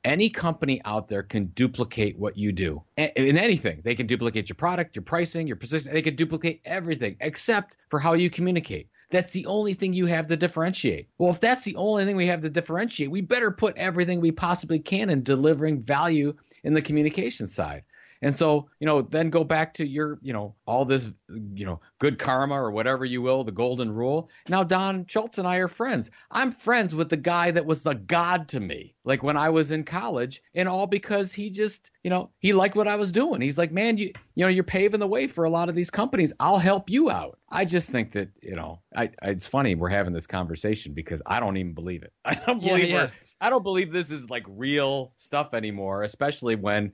Any 0.04 0.30
company 0.30 0.80
out 0.84 1.08
there 1.08 1.24
can 1.24 1.46
duplicate 1.46 2.18
what 2.18 2.38
you 2.38 2.52
do 2.52 2.82
in 2.96 3.36
anything. 3.36 3.80
They 3.84 3.96
can 3.96 4.06
duplicate 4.06 4.48
your 4.48 4.54
product, 4.54 4.94
your 4.94 5.02
pricing, 5.02 5.46
your 5.46 5.56
position. 5.56 5.92
They 5.92 6.02
can 6.02 6.14
duplicate 6.14 6.60
everything 6.64 7.16
except 7.20 7.76
for 7.90 7.98
how 7.98 8.14
you 8.14 8.30
communicate. 8.30 8.88
That's 9.10 9.32
the 9.32 9.46
only 9.46 9.74
thing 9.74 9.94
you 9.94 10.06
have 10.06 10.28
to 10.28 10.36
differentiate. 10.36 11.08
Well, 11.18 11.32
if 11.32 11.40
that's 11.40 11.64
the 11.64 11.76
only 11.76 12.04
thing 12.04 12.14
we 12.14 12.26
have 12.26 12.42
to 12.42 12.50
differentiate, 12.50 13.10
we 13.10 13.22
better 13.22 13.50
put 13.50 13.76
everything 13.76 14.20
we 14.20 14.32
possibly 14.32 14.78
can 14.78 15.10
in 15.10 15.24
delivering 15.24 15.80
value 15.80 16.34
in 16.62 16.74
the 16.74 16.82
communication 16.82 17.46
side. 17.46 17.82
And 18.20 18.34
so, 18.34 18.68
you 18.80 18.86
know, 18.86 19.00
then 19.00 19.30
go 19.30 19.44
back 19.44 19.74
to 19.74 19.86
your, 19.86 20.18
you 20.22 20.32
know, 20.32 20.54
all 20.66 20.84
this, 20.84 21.10
you 21.28 21.66
know, 21.66 21.80
good 21.98 22.18
karma 22.18 22.54
or 22.54 22.70
whatever 22.70 23.04
you 23.04 23.22
will, 23.22 23.44
the 23.44 23.52
golden 23.52 23.92
rule. 23.92 24.30
Now, 24.48 24.64
Don 24.64 25.06
Schultz 25.06 25.38
and 25.38 25.46
I 25.46 25.56
are 25.56 25.68
friends. 25.68 26.10
I'm 26.30 26.50
friends 26.50 26.94
with 26.94 27.08
the 27.08 27.16
guy 27.16 27.52
that 27.52 27.66
was 27.66 27.82
the 27.82 27.94
god 27.94 28.48
to 28.48 28.60
me, 28.60 28.94
like 29.04 29.22
when 29.22 29.36
I 29.36 29.50
was 29.50 29.70
in 29.70 29.84
college, 29.84 30.42
and 30.54 30.68
all 30.68 30.86
because 30.86 31.32
he 31.32 31.50
just, 31.50 31.90
you 32.02 32.10
know, 32.10 32.30
he 32.38 32.52
liked 32.52 32.76
what 32.76 32.88
I 32.88 32.96
was 32.96 33.12
doing. 33.12 33.40
He's 33.40 33.58
like, 33.58 33.72
man, 33.72 33.98
you, 33.98 34.12
you 34.34 34.44
know, 34.44 34.48
you're 34.48 34.64
paving 34.64 35.00
the 35.00 35.06
way 35.06 35.26
for 35.26 35.44
a 35.44 35.50
lot 35.50 35.68
of 35.68 35.74
these 35.74 35.90
companies. 35.90 36.32
I'll 36.40 36.58
help 36.58 36.90
you 36.90 37.10
out. 37.10 37.38
I 37.50 37.64
just 37.64 37.90
think 37.90 38.12
that, 38.12 38.30
you 38.42 38.56
know, 38.56 38.80
I, 38.94 39.10
I 39.22 39.30
it's 39.30 39.46
funny 39.46 39.74
we're 39.74 39.88
having 39.88 40.12
this 40.12 40.26
conversation 40.26 40.92
because 40.92 41.22
I 41.24 41.40
don't 41.40 41.56
even 41.56 41.74
believe 41.74 42.02
it. 42.02 42.12
I 42.24 42.34
don't 42.34 42.60
believe 42.60 42.88
yeah, 42.88 43.02
yeah. 43.04 43.10
I 43.40 43.50
don't 43.50 43.62
believe 43.62 43.92
this 43.92 44.10
is 44.10 44.28
like 44.28 44.44
real 44.48 45.12
stuff 45.16 45.54
anymore, 45.54 46.02
especially 46.02 46.56
when 46.56 46.92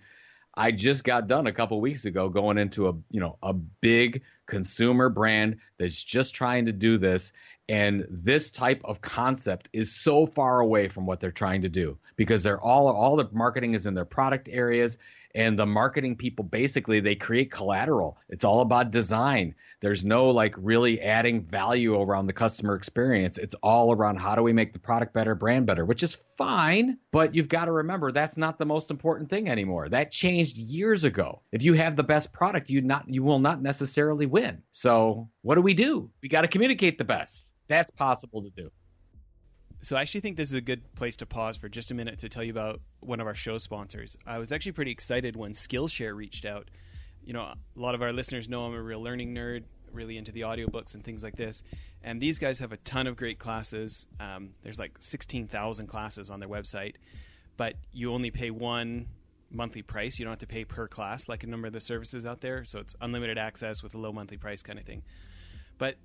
I 0.56 0.70
just 0.70 1.04
got 1.04 1.26
done 1.26 1.46
a 1.46 1.52
couple 1.52 1.80
weeks 1.80 2.04
ago 2.04 2.28
going 2.28 2.58
into 2.58 2.88
a 2.88 2.92
you 3.11 3.20
know 3.20 3.38
a 3.42 3.52
big 3.52 4.23
consumer 4.46 5.08
brand 5.08 5.56
that's 5.78 6.02
just 6.02 6.34
trying 6.34 6.66
to 6.66 6.73
do 6.73 6.99
this. 6.99 7.32
And 7.68 8.06
this 8.11 8.50
type 8.50 8.82
of 8.84 9.00
concept 9.00 9.70
is 9.73 9.94
so 9.94 10.26
far 10.26 10.61
away 10.61 10.88
from 10.88 11.06
what 11.06 11.20
they're 11.20 11.32
trying 11.32 11.62
to 11.62 11.70
do 11.70 11.99
because 12.16 12.42
they're 12.42 12.61
all 12.61 12.88
all 12.88 13.16
the 13.16 13.28
marketing 13.32 13.75
is 13.75 13.87
in 13.87 13.94
their 13.94 14.04
product 14.04 14.49
areas 14.50 14.99
and 15.34 15.58
the 15.58 15.66
marketing 15.66 16.16
people 16.16 16.44
basically 16.44 17.00
they 17.00 17.14
create 17.14 17.50
collateral. 17.50 18.18
It's 18.28 18.44
all 18.44 18.60
about 18.60 18.90
design. 18.90 19.54
There's 19.80 20.04
no 20.04 20.30
like 20.30 20.54
really 20.56 21.00
adding 21.00 21.42
value 21.42 22.00
around 22.00 22.26
the 22.26 22.32
customer 22.32 22.74
experience. 22.74 23.38
It's 23.38 23.54
all 23.62 23.92
around 23.92 24.18
how 24.18 24.34
do 24.34 24.42
we 24.42 24.52
make 24.52 24.72
the 24.72 24.78
product 24.78 25.12
better 25.12 25.34
brand 25.34 25.66
better 25.66 25.84
which 25.84 26.02
is 26.02 26.14
fine 26.14 26.98
but 27.10 27.34
you've 27.34 27.48
got 27.48 27.66
to 27.66 27.72
remember 27.72 28.10
that's 28.10 28.36
not 28.36 28.58
the 28.58 28.66
most 28.66 28.90
important 28.90 29.30
thing 29.30 29.48
anymore. 29.48 29.88
That 29.88 30.10
changed 30.10 30.56
years 30.56 31.04
ago. 31.04 31.42
If 31.52 31.62
you 31.62 31.74
have 31.74 31.96
the 31.96 32.04
best 32.04 32.32
product 32.32 32.70
you 32.70 32.80
not 32.80 33.08
you 33.08 33.22
will 33.22 33.40
not 33.40 33.62
necessarily 33.62 34.26
win. 34.26 34.62
So 34.72 35.28
what 35.42 35.56
do 35.56 35.60
we 35.62 35.74
do? 35.74 36.10
We 36.22 36.28
got 36.28 36.42
to 36.42 36.48
communicate 36.48 36.98
the 36.98 37.04
best. 37.04 37.52
That's 37.68 37.90
possible 37.90 38.42
to 38.42 38.50
do 38.50 38.70
so 39.84 39.96
I 39.96 40.02
actually 40.02 40.20
think 40.20 40.36
this 40.36 40.48
is 40.48 40.54
a 40.54 40.60
good 40.60 40.94
place 40.94 41.16
to 41.16 41.26
pause 41.26 41.56
for 41.56 41.68
just 41.68 41.90
a 41.90 41.94
minute 41.94 42.18
to 42.20 42.28
tell 42.28 42.42
you 42.42 42.50
about 42.50 42.80
one 43.00 43.20
of 43.20 43.26
our 43.26 43.34
show 43.34 43.58
sponsors. 43.58 44.16
I 44.26 44.38
was 44.38 44.50
actually 44.50 44.72
pretty 44.72 44.90
excited 44.90 45.36
when 45.36 45.52
Skillshare 45.52 46.16
reached 46.16 46.44
out. 46.44 46.70
You 47.22 47.32
know, 47.32 47.42
a 47.42 47.56
lot 47.76 47.94
of 47.94 48.02
our 48.02 48.12
listeners 48.12 48.48
know 48.48 48.64
I'm 48.64 48.74
a 48.74 48.82
real 48.82 49.02
learning 49.02 49.34
nerd, 49.34 49.64
really 49.92 50.16
into 50.16 50.32
the 50.32 50.42
audiobooks 50.42 50.94
and 50.94 51.04
things 51.04 51.22
like 51.22 51.36
this. 51.36 51.62
And 52.02 52.20
these 52.20 52.38
guys 52.38 52.58
have 52.58 52.72
a 52.72 52.76
ton 52.78 53.06
of 53.06 53.16
great 53.16 53.38
classes. 53.38 54.06
Um, 54.20 54.50
there's 54.62 54.78
like 54.78 54.96
16,000 55.00 55.86
classes 55.86 56.30
on 56.30 56.40
their 56.40 56.48
website, 56.48 56.94
but 57.56 57.74
you 57.92 58.12
only 58.12 58.30
pay 58.30 58.50
one 58.50 59.08
monthly 59.50 59.82
price. 59.82 60.18
You 60.18 60.24
don't 60.24 60.32
have 60.32 60.38
to 60.40 60.46
pay 60.46 60.64
per 60.64 60.88
class 60.88 61.28
like 61.28 61.44
a 61.44 61.46
number 61.46 61.66
of 61.66 61.72
the 61.72 61.80
services 61.80 62.24
out 62.24 62.40
there. 62.40 62.64
So 62.64 62.78
it's 62.78 62.96
unlimited 63.00 63.38
access 63.38 63.82
with 63.82 63.94
a 63.94 63.98
low 63.98 64.12
monthly 64.12 64.36
price 64.36 64.62
kind 64.62 64.78
of 64.78 64.84
thing. 64.84 65.02
But 65.78 65.96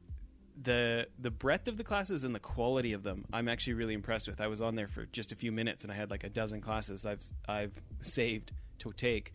the 0.61 1.07
the 1.17 1.31
breadth 1.31 1.67
of 1.67 1.77
the 1.77 1.83
classes 1.83 2.23
and 2.23 2.35
the 2.35 2.39
quality 2.39 2.93
of 2.93 3.03
them 3.03 3.25
I'm 3.31 3.47
actually 3.47 3.73
really 3.73 3.93
impressed 3.93 4.27
with. 4.27 4.41
I 4.41 4.47
was 4.47 4.61
on 4.61 4.75
there 4.75 4.87
for 4.87 5.05
just 5.05 5.31
a 5.31 5.35
few 5.35 5.51
minutes 5.51 5.83
and 5.83 5.91
I 5.91 5.95
had 5.95 6.11
like 6.11 6.23
a 6.23 6.29
dozen 6.29 6.61
classes 6.61 7.05
I've 7.05 7.23
I've 7.47 7.73
saved 8.01 8.51
to 8.79 8.91
take. 8.91 9.33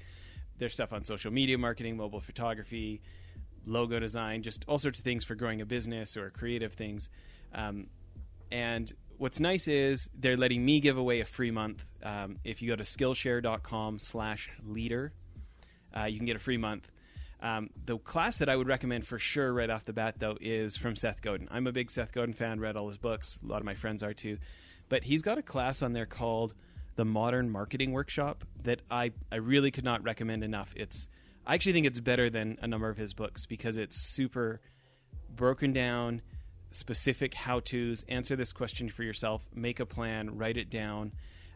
There's 0.59 0.75
stuff 0.75 0.93
on 0.93 1.05
social 1.05 1.33
media 1.33 1.59
marketing, 1.59 1.97
mobile 1.97 2.21
photography, 2.21 3.01
logo 3.67 3.99
design, 3.99 4.43
just 4.43 4.65
all 4.69 4.79
sorts 4.79 4.99
of 4.99 5.05
things 5.05 5.25
for 5.25 5.35
growing 5.35 5.61
a 5.61 5.67
business 5.67 6.17
or 6.17 6.31
creative 6.31 6.75
things. 6.75 7.09
Um, 7.53 7.89
and 8.53 8.93
what's 9.19 9.41
nice 9.41 9.67
is 9.67 10.09
they're 10.19 10.37
letting 10.37 10.65
me 10.65 10.79
give 10.81 10.99
away 10.99 11.21
a 11.21 11.25
free 11.25 11.51
month. 11.51 11.85
Um, 12.03 12.39
if 12.45 12.63
you 12.63 12.69
go 12.69 12.77
to 12.77 12.85
Skillshare.com/leader, 12.85 15.13
uh, 15.97 16.05
you 16.05 16.19
can 16.19 16.27
get 16.27 16.37
a 16.37 16.41
free 16.41 16.59
month 16.59 16.91
um, 17.45 17.69
the 17.85 17.99
class 17.99 18.39
that 18.39 18.49
I 18.49 18.57
would 18.57 18.69
recommend 18.69 19.07
for 19.07 19.19
sure 19.19 19.53
right 19.53 19.69
off 19.69 19.85
the 19.85 19.93
bat, 19.93 20.15
though, 20.19 20.39
is 20.41 20.79
from 20.79 20.97
Seth 20.97 21.21
Godin. 21.21 21.47
I'm 21.51 21.67
a 21.67 21.73
big 21.73 21.91
Seth 21.91 22.11
Godin 22.11 22.33
fan, 22.33 22.59
read 22.59 22.75
all 22.75 22.89
his 22.89 22.97
books. 22.97 23.39
A 23.45 23.47
lot 23.47 23.59
of 23.59 23.67
my 23.67 23.75
friends 23.75 24.03
are 24.03 24.15
too. 24.15 24.39
But 24.89 25.05
he's 25.05 25.21
got 25.21 25.37
a 25.37 25.43
class 25.43 25.83
on 25.83 25.93
there 25.93 26.07
called 26.07 26.55
the 26.97 27.05
Modern 27.05 27.51
Marketing 27.51 27.93
Workshop 27.93 28.45
that 28.63 28.81
I, 28.91 29.13
I 29.31 29.37
really 29.37 29.71
could 29.71 29.85
not 29.85 30.03
recommend 30.03 30.43
enough. 30.43 30.73
It's 30.75 31.07
I 31.47 31.55
actually 31.55 31.75
think 31.75 31.87
it's 31.87 32.01
better 32.01 32.31
than 32.31 32.57
a 32.63 32.67
number 32.67 32.89
of 32.89 32.97
his 32.97 33.13
books 33.13 33.45
because 33.45 33.77
it's 33.77 33.99
super 33.99 34.63
broken 35.29 35.75
down, 35.75 36.23
specific 36.71 37.35
how 37.35 37.61
tos. 37.61 38.07
Answer 38.09 38.37
this 38.37 38.55
question 38.55 38.89
for 38.89 39.03
yourself, 39.03 39.43
make 39.55 39.81
a 39.81 39.87
plan, 39.87 40.39
write 40.39 40.57
it 40.57 40.71
down. 40.71 41.13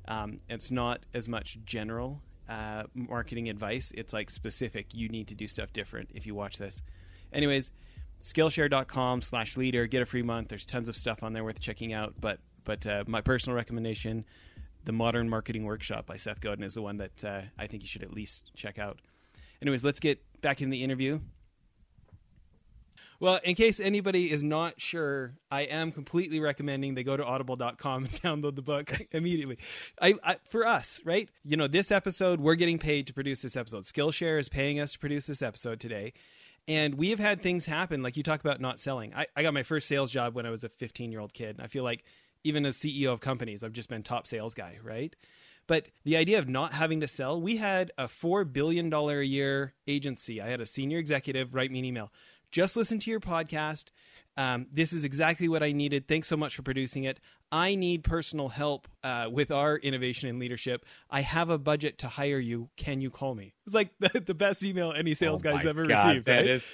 Um, 0.06 0.40
it's 0.50 0.70
not 0.70 1.06
as 1.14 1.28
much 1.28 1.58
general 1.64 2.20
uh, 2.48 2.84
marketing 2.94 3.48
advice. 3.48 3.92
It's 3.94 4.12
like 4.12 4.30
specific. 4.30 4.94
You 4.94 5.08
need 5.08 5.28
to 5.28 5.34
do 5.34 5.48
stuff 5.48 5.72
different 5.72 6.10
if 6.14 6.26
you 6.26 6.34
watch 6.34 6.58
this. 6.58 6.82
Anyways, 7.32 7.70
Skillshare.com 8.22 9.22
slash 9.22 9.56
leader. 9.56 9.86
Get 9.86 10.02
a 10.02 10.06
free 10.06 10.22
month. 10.22 10.48
There's 10.48 10.66
tons 10.66 10.88
of 10.88 10.96
stuff 10.96 11.22
on 11.22 11.32
there 11.32 11.44
worth 11.44 11.60
checking 11.60 11.92
out. 11.92 12.14
But 12.20 12.40
but 12.64 12.86
uh, 12.86 13.04
my 13.06 13.20
personal 13.20 13.56
recommendation, 13.56 14.24
the 14.84 14.92
Modern 14.92 15.28
Marketing 15.28 15.64
Workshop 15.64 16.06
by 16.06 16.16
Seth 16.16 16.40
Godin 16.40 16.64
is 16.64 16.74
the 16.74 16.82
one 16.82 16.98
that 16.98 17.24
uh, 17.24 17.40
I 17.58 17.66
think 17.66 17.82
you 17.82 17.88
should 17.88 18.02
at 18.02 18.12
least 18.12 18.50
check 18.54 18.78
out. 18.78 19.00
Anyways, 19.62 19.84
let's 19.84 20.00
get 20.00 20.22
back 20.40 20.60
in 20.60 20.70
the 20.70 20.82
interview. 20.82 21.20
Well, 23.20 23.40
in 23.42 23.56
case 23.56 23.80
anybody 23.80 24.30
is 24.30 24.44
not 24.44 24.80
sure, 24.80 25.34
I 25.50 25.62
am 25.62 25.90
completely 25.90 26.38
recommending 26.38 26.94
they 26.94 27.02
go 27.02 27.16
to 27.16 27.24
audible.com 27.24 28.04
and 28.04 28.12
download 28.22 28.54
the 28.54 28.62
book 28.62 28.92
immediately. 29.12 29.58
I, 30.00 30.14
I, 30.22 30.36
for 30.48 30.64
us, 30.64 31.00
right? 31.04 31.28
You 31.44 31.56
know, 31.56 31.66
this 31.66 31.90
episode, 31.90 32.40
we're 32.40 32.54
getting 32.54 32.78
paid 32.78 33.08
to 33.08 33.12
produce 33.12 33.42
this 33.42 33.56
episode. 33.56 33.84
Skillshare 33.84 34.38
is 34.38 34.48
paying 34.48 34.78
us 34.78 34.92
to 34.92 35.00
produce 35.00 35.26
this 35.26 35.42
episode 35.42 35.80
today. 35.80 36.12
And 36.68 36.94
we 36.94 37.10
have 37.10 37.18
had 37.18 37.42
things 37.42 37.64
happen, 37.64 38.02
like 38.02 38.16
you 38.16 38.22
talk 38.22 38.40
about 38.40 38.60
not 38.60 38.78
selling. 38.78 39.12
I, 39.14 39.26
I 39.34 39.42
got 39.42 39.54
my 39.54 39.64
first 39.64 39.88
sales 39.88 40.10
job 40.10 40.34
when 40.34 40.46
I 40.46 40.50
was 40.50 40.62
a 40.62 40.68
15 40.68 41.10
year 41.10 41.20
old 41.20 41.34
kid. 41.34 41.56
And 41.56 41.62
I 41.62 41.66
feel 41.66 41.82
like 41.82 42.04
even 42.44 42.64
as 42.66 42.76
CEO 42.76 43.12
of 43.12 43.20
companies, 43.20 43.64
I've 43.64 43.72
just 43.72 43.88
been 43.88 44.04
top 44.04 44.28
sales 44.28 44.54
guy, 44.54 44.78
right? 44.80 45.16
But 45.66 45.88
the 46.04 46.16
idea 46.16 46.38
of 46.38 46.48
not 46.48 46.72
having 46.72 47.00
to 47.00 47.08
sell, 47.08 47.40
we 47.40 47.56
had 47.56 47.90
a 47.98 48.06
$4 48.06 48.50
billion 48.50 48.92
a 48.92 49.22
year 49.22 49.74
agency. 49.88 50.40
I 50.40 50.48
had 50.48 50.60
a 50.60 50.66
senior 50.66 50.98
executive 50.98 51.54
write 51.54 51.72
me 51.72 51.80
an 51.80 51.84
email 51.84 52.12
just 52.50 52.76
listen 52.76 52.98
to 53.00 53.10
your 53.10 53.20
podcast. 53.20 53.86
Um, 54.36 54.66
this 54.72 54.92
is 54.92 55.02
exactly 55.02 55.48
what 55.48 55.64
I 55.64 55.72
needed. 55.72 56.06
Thanks 56.06 56.28
so 56.28 56.36
much 56.36 56.54
for 56.54 56.62
producing 56.62 57.04
it. 57.04 57.18
I 57.50 57.74
need 57.74 58.04
personal 58.04 58.48
help 58.48 58.86
uh, 59.02 59.28
with 59.30 59.50
our 59.50 59.76
innovation 59.76 60.28
and 60.28 60.38
leadership. 60.38 60.84
I 61.10 61.22
have 61.22 61.50
a 61.50 61.58
budget 61.58 61.98
to 61.98 62.08
hire 62.08 62.38
you. 62.38 62.68
Can 62.76 63.00
you 63.00 63.10
call 63.10 63.34
me? 63.34 63.54
It's 63.66 63.74
like 63.74 63.90
the, 63.98 64.20
the 64.20 64.34
best 64.34 64.62
email 64.64 64.92
any 64.92 65.14
sales 65.14 65.40
oh 65.40 65.50
guy's 65.50 65.66
ever 65.66 65.84
God, 65.84 66.06
received. 66.08 66.26
That 66.26 66.36
right? 66.36 66.46
is 66.46 66.66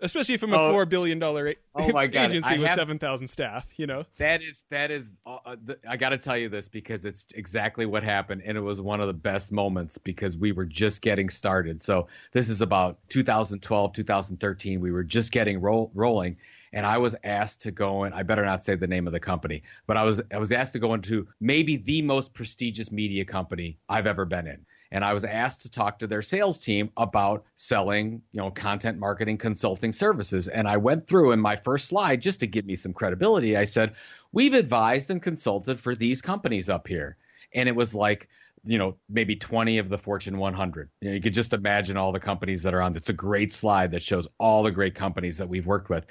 especially 0.00 0.36
from 0.36 0.52
a 0.52 0.56
oh, 0.56 0.72
four 0.72 0.86
billion 0.86 1.18
dollar 1.18 1.54
oh 1.74 1.92
my 1.92 2.06
God. 2.06 2.30
agency 2.30 2.54
I 2.54 2.58
with 2.58 2.66
have, 2.66 2.78
seven 2.78 2.98
thousand 2.98 3.28
staff. 3.28 3.66
You 3.76 3.86
know 3.86 4.04
that 4.18 4.42
is 4.42 4.64
that 4.70 4.90
is. 4.90 5.18
Uh, 5.26 5.38
uh 5.44 5.56
I 5.88 5.96
got 5.96 6.10
to 6.10 6.18
tell 6.18 6.36
you 6.36 6.48
this 6.48 6.68
because 6.68 7.04
it's 7.04 7.26
exactly 7.34 7.86
what 7.86 8.02
happened, 8.02 8.42
and 8.44 8.56
it 8.56 8.60
was 8.60 8.80
one 8.80 9.00
of 9.00 9.06
the 9.06 9.14
best 9.14 9.52
moments 9.52 9.98
because 9.98 10.36
we 10.36 10.52
were 10.52 10.64
just 10.64 11.00
getting 11.02 11.28
started. 11.30 11.82
So 11.82 12.08
this 12.32 12.48
is 12.48 12.60
about 12.60 12.98
2012, 13.08 13.92
2013. 13.92 14.80
We 14.80 14.92
were 14.92 15.04
just 15.04 15.32
getting 15.32 15.60
roll, 15.60 15.90
rolling, 15.94 16.36
and 16.72 16.86
I 16.86 16.98
was 16.98 17.16
asked 17.22 17.62
to 17.62 17.70
go 17.70 18.04
in. 18.04 18.12
I 18.12 18.22
better 18.22 18.44
not 18.44 18.62
say 18.62 18.74
the 18.74 18.86
name 18.86 19.06
of 19.06 19.12
the 19.12 19.20
company, 19.20 19.62
but 19.86 19.96
I 19.96 20.04
was 20.04 20.22
I 20.32 20.38
was 20.38 20.52
asked 20.52 20.74
to 20.74 20.78
go 20.78 20.94
into 20.94 21.28
maybe 21.40 21.76
the 21.76 22.02
most 22.02 22.34
prestigious 22.34 22.90
media 22.90 23.24
company 23.24 23.78
I've 23.88 24.06
ever 24.06 24.24
been 24.24 24.46
in 24.46 24.66
and 24.90 25.04
I 25.04 25.12
was 25.12 25.24
asked 25.24 25.62
to 25.62 25.70
talk 25.70 25.98
to 25.98 26.06
their 26.06 26.22
sales 26.22 26.60
team 26.60 26.90
about 26.96 27.44
selling, 27.56 28.22
you 28.32 28.40
know, 28.40 28.50
content 28.50 28.98
marketing 28.98 29.38
consulting 29.38 29.92
services. 29.92 30.48
And 30.48 30.66
I 30.66 30.78
went 30.78 31.06
through 31.06 31.32
in 31.32 31.40
my 31.40 31.56
first 31.56 31.86
slide 31.86 32.22
just 32.22 32.40
to 32.40 32.46
give 32.46 32.64
me 32.64 32.76
some 32.76 32.92
credibility. 32.92 33.56
I 33.56 33.64
said, 33.64 33.94
"We've 34.32 34.54
advised 34.54 35.10
and 35.10 35.22
consulted 35.22 35.78
for 35.78 35.94
these 35.94 36.22
companies 36.22 36.70
up 36.70 36.88
here." 36.88 37.16
And 37.54 37.68
it 37.68 37.76
was 37.76 37.94
like, 37.94 38.28
you 38.64 38.78
know, 38.78 38.96
maybe 39.08 39.36
20 39.36 39.78
of 39.78 39.88
the 39.88 39.98
Fortune 39.98 40.38
100. 40.38 40.90
You 41.00 41.08
know, 41.08 41.14
you 41.14 41.20
could 41.20 41.34
just 41.34 41.52
imagine 41.52 41.96
all 41.96 42.12
the 42.12 42.20
companies 42.20 42.62
that 42.64 42.74
are 42.74 42.82
on. 42.82 42.96
It's 42.96 43.08
a 43.08 43.14
great 43.14 43.52
slide 43.52 43.92
that 43.92 44.02
shows 44.02 44.28
all 44.38 44.62
the 44.62 44.72
great 44.72 44.94
companies 44.94 45.38
that 45.38 45.48
we've 45.48 45.66
worked 45.66 45.90
with. 45.90 46.06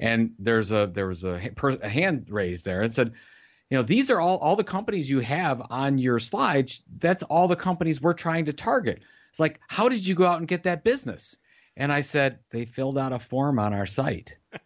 And 0.00 0.32
there's 0.38 0.72
a 0.72 0.90
there 0.92 1.06
was 1.06 1.24
a, 1.24 1.40
a 1.82 1.88
hand 1.88 2.26
raised 2.30 2.64
there 2.64 2.82
and 2.82 2.92
said, 2.92 3.12
you 3.72 3.78
know, 3.78 3.84
these 3.84 4.10
are 4.10 4.20
all 4.20 4.36
all 4.36 4.54
the 4.54 4.64
companies 4.64 5.08
you 5.08 5.20
have 5.20 5.62
on 5.70 5.96
your 5.96 6.18
slides. 6.18 6.82
That's 6.98 7.22
all 7.22 7.48
the 7.48 7.56
companies 7.56 8.02
we're 8.02 8.12
trying 8.12 8.44
to 8.44 8.52
target. 8.52 9.00
It's 9.30 9.40
like, 9.40 9.60
how 9.66 9.88
did 9.88 10.06
you 10.06 10.14
go 10.14 10.26
out 10.26 10.40
and 10.40 10.46
get 10.46 10.64
that 10.64 10.84
business? 10.84 11.38
And 11.74 11.90
I 11.90 12.02
said, 12.02 12.40
they 12.50 12.66
filled 12.66 12.98
out 12.98 13.14
a 13.14 13.18
form 13.18 13.58
on 13.58 13.72
our 13.72 13.86
site. 13.86 14.36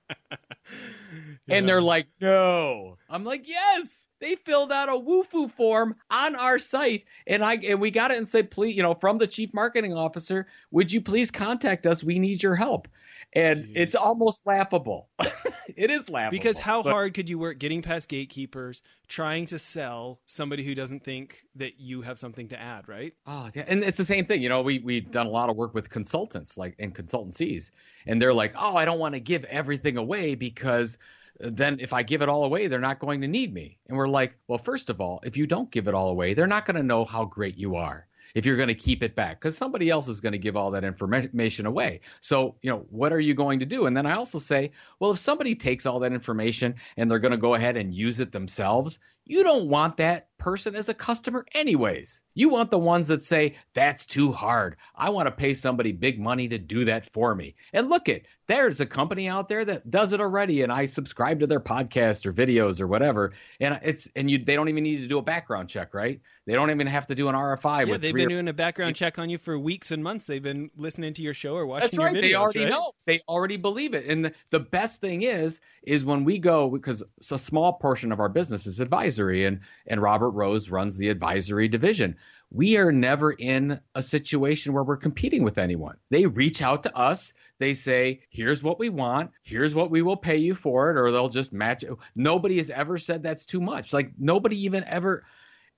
And 1.48 1.68
they're 1.68 1.80
like, 1.80 2.08
no. 2.20 2.98
I'm 3.08 3.22
like, 3.22 3.46
yes. 3.46 4.08
They 4.18 4.34
filled 4.34 4.72
out 4.72 4.88
a 4.88 4.92
Wufoo 4.92 5.48
form 5.52 5.94
on 6.10 6.34
our 6.34 6.58
site, 6.58 7.04
and 7.24 7.44
I 7.44 7.54
and 7.54 7.80
we 7.80 7.92
got 7.92 8.10
it 8.10 8.16
and 8.16 8.26
said, 8.26 8.50
please, 8.50 8.76
you 8.76 8.82
know, 8.82 8.94
from 8.94 9.18
the 9.18 9.28
chief 9.28 9.54
marketing 9.54 9.94
officer, 9.94 10.48
would 10.72 10.90
you 10.90 11.00
please 11.00 11.30
contact 11.30 11.86
us? 11.86 12.02
We 12.02 12.18
need 12.18 12.42
your 12.42 12.56
help. 12.56 12.88
And 13.36 13.66
Jeez. 13.66 13.72
it's 13.74 13.94
almost 13.94 14.46
laughable. 14.46 15.10
it 15.76 15.90
is 15.90 16.08
laughable. 16.08 16.30
Because 16.30 16.56
how 16.56 16.82
but, 16.82 16.90
hard 16.90 17.12
could 17.12 17.28
you 17.28 17.38
work 17.38 17.58
getting 17.58 17.82
past 17.82 18.08
gatekeepers, 18.08 18.80
trying 19.08 19.44
to 19.46 19.58
sell 19.58 20.20
somebody 20.24 20.64
who 20.64 20.74
doesn't 20.74 21.04
think 21.04 21.44
that 21.54 21.78
you 21.78 22.00
have 22.00 22.18
something 22.18 22.48
to 22.48 22.58
add, 22.58 22.88
right? 22.88 23.12
Oh, 23.26 23.50
yeah. 23.54 23.64
And 23.68 23.84
it's 23.84 23.98
the 23.98 24.06
same 24.06 24.24
thing. 24.24 24.40
You 24.40 24.48
know, 24.48 24.62
we 24.62 24.78
we've 24.78 25.10
done 25.10 25.26
a 25.26 25.30
lot 25.30 25.50
of 25.50 25.56
work 25.56 25.74
with 25.74 25.90
consultants 25.90 26.56
like 26.56 26.76
and 26.78 26.94
consultancies, 26.94 27.72
and 28.06 28.20
they're 28.20 28.32
like, 28.32 28.54
Oh, 28.58 28.74
I 28.74 28.86
don't 28.86 28.98
want 28.98 29.14
to 29.14 29.20
give 29.20 29.44
everything 29.44 29.98
away 29.98 30.34
because 30.34 30.96
then 31.38 31.78
if 31.78 31.92
I 31.92 32.02
give 32.02 32.22
it 32.22 32.30
all 32.30 32.44
away, 32.44 32.68
they're 32.68 32.78
not 32.78 32.98
going 32.98 33.20
to 33.20 33.28
need 33.28 33.52
me. 33.52 33.76
And 33.88 33.98
we're 33.98 34.08
like, 34.08 34.38
well, 34.48 34.56
first 34.56 34.88
of 34.88 35.02
all, 35.02 35.20
if 35.22 35.36
you 35.36 35.46
don't 35.46 35.70
give 35.70 35.86
it 35.86 35.92
all 35.92 36.08
away, 36.08 36.32
they're 36.32 36.46
not 36.46 36.64
going 36.64 36.76
to 36.76 36.82
know 36.82 37.04
how 37.04 37.26
great 37.26 37.58
you 37.58 37.76
are 37.76 38.05
if 38.34 38.46
you're 38.46 38.56
going 38.56 38.68
to 38.68 38.74
keep 38.74 39.02
it 39.02 39.14
back 39.14 39.40
because 39.40 39.56
somebody 39.56 39.90
else 39.90 40.08
is 40.08 40.20
going 40.20 40.32
to 40.32 40.38
give 40.38 40.56
all 40.56 40.72
that 40.72 40.84
information 40.84 41.66
away. 41.66 42.00
So, 42.20 42.56
you 42.62 42.70
know, 42.70 42.86
what 42.90 43.12
are 43.12 43.20
you 43.20 43.34
going 43.34 43.60
to 43.60 43.66
do? 43.66 43.86
And 43.86 43.96
then 43.96 44.06
I 44.06 44.12
also 44.12 44.38
say, 44.38 44.72
well, 45.00 45.12
if 45.12 45.18
somebody 45.18 45.54
takes 45.54 45.86
all 45.86 46.00
that 46.00 46.12
information 46.12 46.76
and 46.96 47.10
they're 47.10 47.18
going 47.18 47.32
to 47.32 47.38
go 47.38 47.54
ahead 47.54 47.76
and 47.76 47.94
use 47.94 48.20
it 48.20 48.32
themselves, 48.32 48.98
you 49.26 49.42
don't 49.42 49.68
want 49.68 49.96
that 49.96 50.28
person 50.38 50.76
as 50.76 50.88
a 50.88 50.94
customer 50.94 51.44
anyways. 51.54 52.22
You 52.34 52.48
want 52.50 52.70
the 52.70 52.78
ones 52.78 53.08
that 53.08 53.22
say, 53.22 53.54
that's 53.74 54.06
too 54.06 54.32
hard. 54.32 54.76
I 54.94 55.10
want 55.10 55.26
to 55.26 55.32
pay 55.32 55.54
somebody 55.54 55.92
big 55.92 56.20
money 56.20 56.48
to 56.48 56.58
do 56.58 56.84
that 56.84 57.12
for 57.12 57.34
me. 57.34 57.56
And 57.72 57.88
look 57.88 58.08
it, 58.08 58.26
there's 58.46 58.80
a 58.80 58.86
company 58.86 59.28
out 59.28 59.48
there 59.48 59.64
that 59.64 59.90
does 59.90 60.12
it 60.12 60.20
already 60.20 60.62
and 60.62 60.70
I 60.70 60.84
subscribe 60.84 61.40
to 61.40 61.46
their 61.46 61.60
podcast 61.60 62.26
or 62.26 62.32
videos 62.32 62.80
or 62.80 62.86
whatever. 62.86 63.32
And 63.60 63.80
it's 63.82 64.08
and 64.14 64.30
you 64.30 64.38
they 64.38 64.54
don't 64.54 64.68
even 64.68 64.84
need 64.84 65.02
to 65.02 65.08
do 65.08 65.18
a 65.18 65.22
background 65.22 65.68
check, 65.68 65.94
right? 65.94 66.20
They 66.46 66.54
don't 66.54 66.70
even 66.70 66.86
have 66.86 67.08
to 67.08 67.16
do 67.16 67.28
an 67.28 67.34
RFI. 67.34 67.88
Yeah, 67.88 67.96
they've 67.96 68.14
been 68.14 68.26
or, 68.26 68.28
doing 68.28 68.46
a 68.46 68.52
background 68.52 68.94
check 68.94 69.18
on 69.18 69.30
you 69.30 69.38
for 69.38 69.58
weeks 69.58 69.90
and 69.90 70.04
months. 70.04 70.26
They've 70.26 70.42
been 70.42 70.70
listening 70.76 71.14
to 71.14 71.22
your 71.22 71.34
show 71.34 71.56
or 71.56 71.66
watching 71.66 71.86
that's 71.86 71.98
right. 71.98 72.14
Videos, 72.14 72.22
they 72.22 72.34
already 72.34 72.60
right? 72.60 72.70
know. 72.70 72.92
They 73.06 73.20
already 73.28 73.56
believe 73.56 73.94
it. 73.94 74.06
And 74.06 74.26
the, 74.26 74.32
the 74.50 74.60
best 74.60 75.00
thing 75.00 75.22
is, 75.22 75.60
is 75.82 76.04
when 76.04 76.22
we 76.22 76.38
go 76.38 76.70
because 76.70 77.02
a 77.32 77.38
small 77.38 77.72
portion 77.72 78.12
of 78.12 78.20
our 78.20 78.28
business 78.28 78.66
is 78.66 78.78
advisory 78.78 79.15
and 79.18 79.60
and 79.86 80.00
Robert 80.02 80.30
Rose 80.30 80.70
runs 80.70 80.96
the 80.96 81.08
advisory 81.08 81.68
division. 81.68 82.16
We 82.50 82.76
are 82.76 82.92
never 82.92 83.32
in 83.32 83.80
a 83.94 84.02
situation 84.02 84.72
where 84.72 84.84
we're 84.84 84.96
competing 84.96 85.42
with 85.42 85.58
anyone. 85.58 85.96
They 86.10 86.26
reach 86.26 86.62
out 86.62 86.84
to 86.84 86.96
us. 86.96 87.32
They 87.58 87.74
say, 87.74 88.20
here's 88.30 88.62
what 88.62 88.78
we 88.78 88.88
want. 88.88 89.32
Here's 89.42 89.74
what 89.74 89.90
we 89.90 90.00
will 90.00 90.16
pay 90.16 90.36
you 90.36 90.54
for 90.54 90.90
it, 90.90 90.98
or 90.98 91.10
they'll 91.10 91.28
just 91.28 91.52
match 91.52 91.82
it. 91.82 91.90
Nobody 92.14 92.58
has 92.58 92.70
ever 92.70 92.98
said 92.98 93.22
that's 93.22 93.46
too 93.46 93.60
much. 93.60 93.92
Like 93.92 94.12
nobody 94.16 94.64
even 94.64 94.84
ever 94.84 95.24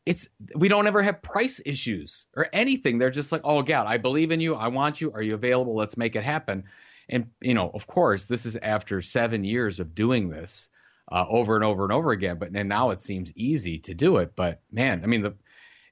it's 0.08 0.30
we 0.54 0.68
don't 0.68 0.86
ever 0.86 1.02
have 1.02 1.20
price 1.20 1.60
issues 1.64 2.26
or 2.34 2.48
anything. 2.52 2.98
They're 2.98 3.10
just 3.10 3.30
like, 3.30 3.42
oh 3.44 3.62
God, 3.62 3.86
I 3.86 3.98
believe 3.98 4.30
in 4.30 4.40
you. 4.40 4.54
I 4.54 4.68
want 4.68 5.00
you. 5.02 5.12
Are 5.12 5.20
you 5.20 5.34
available? 5.34 5.74
Let's 5.74 5.98
make 5.98 6.16
it 6.16 6.24
happen. 6.24 6.64
And 7.10 7.28
you 7.40 7.54
know, 7.54 7.70
of 7.72 7.86
course, 7.86 8.26
this 8.26 8.46
is 8.46 8.56
after 8.56 9.02
seven 9.02 9.44
years 9.44 9.80
of 9.80 9.94
doing 9.94 10.30
this 10.30 10.70
uh, 11.10 11.24
over 11.28 11.56
and 11.56 11.64
over 11.64 11.84
and 11.84 11.92
over 11.92 12.10
again. 12.10 12.38
But 12.38 12.50
and 12.54 12.68
now 12.68 12.90
it 12.90 13.00
seems 13.00 13.32
easy 13.36 13.78
to 13.80 13.94
do 13.94 14.18
it. 14.18 14.34
But 14.36 14.60
man, 14.70 15.02
I 15.02 15.06
mean 15.06 15.22
the 15.22 15.34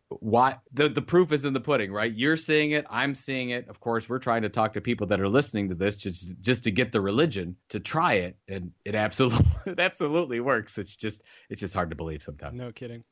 why 0.08 0.58
the 0.73 0.88
the 0.88 1.02
proof 1.02 1.32
is 1.32 1.44
in 1.44 1.52
the 1.52 1.61
pudding, 1.61 1.92
right? 1.92 2.12
You're 2.12 2.37
seeing 2.37 2.70
it, 2.70 2.87
I'm 2.88 3.14
seeing 3.14 3.50
it. 3.50 3.68
Of 3.68 3.80
course, 3.80 4.08
we're 4.08 4.18
trying 4.18 4.42
to 4.42 4.49
talk 4.49 4.75
to 4.75 4.80
people 4.80 5.08
that 5.08 5.20
are 5.20 5.28
listening 5.28 5.70
to 5.70 5.75
this 5.75 5.96
just 5.96 6.40
just 6.40 6.64
to 6.64 6.70
get 6.70 6.92
the 6.92 7.00
religion 7.00 7.56
to 7.70 7.80
try 7.80 8.14
it, 8.14 8.37
and 8.49 8.73
it 8.85 8.94
absolutely 8.94 9.46
it 9.66 9.80
absolutely 9.80 10.40
works. 10.40 10.78
It's 10.78 10.94
just 10.94 11.23
it's 11.50 11.61
just 11.61 11.75
hard 11.75 11.90
to 11.90 11.96
believe 11.96 12.23
sometimes. 12.23 12.61
No 12.61 12.73
kidding. 12.73 13.04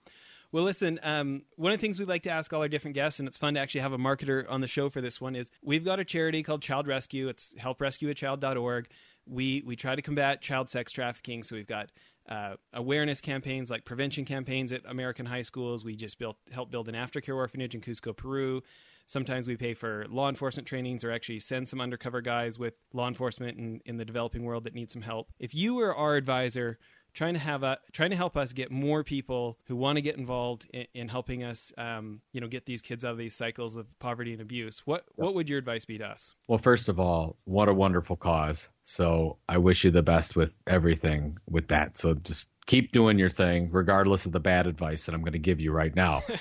Well, 0.52 0.62
listen, 0.62 1.00
um, 1.02 1.42
one 1.56 1.73
of 1.73 1.80
the 1.80 1.82
things 1.82 1.99
we 1.99 2.04
like 2.04 2.23
to 2.23 2.30
ask 2.30 2.52
all 2.52 2.61
our 2.61 2.68
different 2.68 2.94
guests, 2.94 3.18
and 3.18 3.26
it's 3.26 3.37
fun 3.37 3.54
to 3.54 3.61
actually 3.61 3.80
have 3.80 3.92
a 3.92 3.99
marketer 3.99 4.49
on 4.49 4.61
the 4.61 4.68
show 4.68 4.88
for 4.88 5.00
this 5.00 5.20
one, 5.20 5.34
is 5.34 5.50
we've 5.62 5.84
got 5.84 5.99
a 5.99 6.04
charity 6.04 6.44
called 6.44 6.62
Child 6.62 6.87
Rescue. 6.87 7.26
It's 7.26 7.54
helprescueachild.org. 7.54 8.88
We 9.26 9.62
we 9.64 9.76
try 9.76 9.95
to 9.95 10.02
combat 10.02 10.43
child 10.43 10.71
sex 10.71 10.93
trafficking, 10.93 11.43
so 11.43 11.57
we've 11.57 11.66
got 11.66 11.90
uh, 12.28 12.54
awareness 12.73 13.21
campaigns 13.21 13.71
like 13.71 13.85
prevention 13.85 14.25
campaigns 14.25 14.73
at 14.73 14.83
American 14.87 15.26
high 15.26 15.43
schools. 15.43 15.85
We 15.85 15.97
just 15.97 16.19
built 16.19 16.37
help 16.50 16.71
build 16.71 16.88
an 16.88 16.95
aftercare 16.95 17.37
orphanage 17.37 17.75
in 17.75 17.81
Cusco, 17.81 18.16
Peru. 18.16 18.62
Sometimes 19.07 19.47
we 19.47 19.57
pay 19.57 19.75
for 19.75 20.07
law 20.09 20.31
enforcement 20.31 20.66
trainings 20.66 21.04
or 21.04 21.11
actually 21.11 21.40
send 21.40 21.69
some 21.69 21.80
undercover 21.80 22.23
guys 22.23 22.58
with 22.58 22.80
law 22.95 23.06
enforcement 23.06 23.58
in, 23.58 23.80
in 23.84 23.99
the 23.99 24.04
developing 24.04 24.45
world 24.45 24.65
that 24.65 24.75
need 24.75 24.91
some 24.91 25.02
help. 25.02 25.30
If 25.39 25.54
you 25.54 25.75
were 25.75 25.95
our 25.95 26.17
advisor, 26.17 26.78
trying 27.15 27.35
to 27.35 27.41
have 27.41 27.63
a 27.63 27.79
trying 27.93 28.11
to 28.11 28.17
help 28.17 28.37
us 28.37 28.53
get 28.53 28.71
more 28.71 29.03
people 29.05 29.59
who 29.67 29.77
want 29.77 29.97
to 29.97 30.03
get 30.03 30.17
involved 30.17 30.69
in, 30.73 30.87
in 30.95 31.09
helping 31.09 31.45
us, 31.45 31.73
um, 31.79 32.21
you 32.33 32.41
know, 32.41 32.49
get 32.49 32.67
these 32.67 32.83
kids 32.83 33.05
out 33.05 33.13
of 33.13 33.19
these 33.19 33.35
cycles 33.35 33.77
of 33.77 33.87
poverty 33.99 34.33
and 34.33 34.43
abuse. 34.43 34.83
What 34.85 35.05
what 35.15 35.35
would 35.35 35.49
your 35.49 35.59
advice 35.59 35.85
be 35.85 35.99
to 35.99 36.05
us? 36.05 36.35
Well, 36.49 36.59
first 36.59 36.89
of 36.89 37.00
all, 37.00 37.37
what 37.45 37.69
a 37.69 37.75
wonderful 37.75 38.17
cause. 38.17 38.69
So 38.83 39.39
I 39.49 39.59
wish 39.59 39.85
you 39.85 39.91
the 39.91 40.03
best 40.03 40.37
with 40.37 40.59
everything 40.67 41.39
with 41.49 41.69
that. 41.69 41.97
So 41.97 42.15
just 42.15 42.50
keep 42.67 42.93
doing 42.93 43.19
your 43.19 43.31
thing, 43.31 43.71
regardless 43.71 44.27
of 44.27 44.33
the 44.33 44.41
bad 44.41 44.67
advice 44.67 45.07
that 45.07 45.15
I'm 45.15 45.23
going 45.23 45.33
to 45.33 45.39
give 45.39 45.61
you 45.61 45.73
right 45.73 45.95
now. 45.95 46.23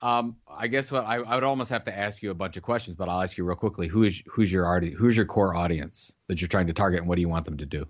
Um, 0.00 0.36
I 0.48 0.68
guess 0.68 0.92
what 0.92 1.04
I, 1.04 1.16
I, 1.16 1.34
would 1.34 1.42
almost 1.42 1.70
have 1.70 1.84
to 1.86 1.96
ask 1.96 2.22
you 2.22 2.30
a 2.30 2.34
bunch 2.34 2.56
of 2.56 2.62
questions, 2.62 2.96
but 2.96 3.08
I'll 3.08 3.20
ask 3.20 3.36
you 3.36 3.44
real 3.44 3.56
quickly: 3.56 3.88
Who 3.88 4.04
is 4.04 4.22
who's 4.26 4.52
your 4.52 4.80
who's 4.80 5.16
your 5.16 5.26
core 5.26 5.56
audience 5.56 6.12
that 6.28 6.40
you're 6.40 6.46
trying 6.46 6.68
to 6.68 6.72
target, 6.72 7.00
and 7.00 7.08
what 7.08 7.16
do 7.16 7.20
you 7.20 7.28
want 7.28 7.44
them 7.44 7.56
to 7.56 7.66
do? 7.66 7.84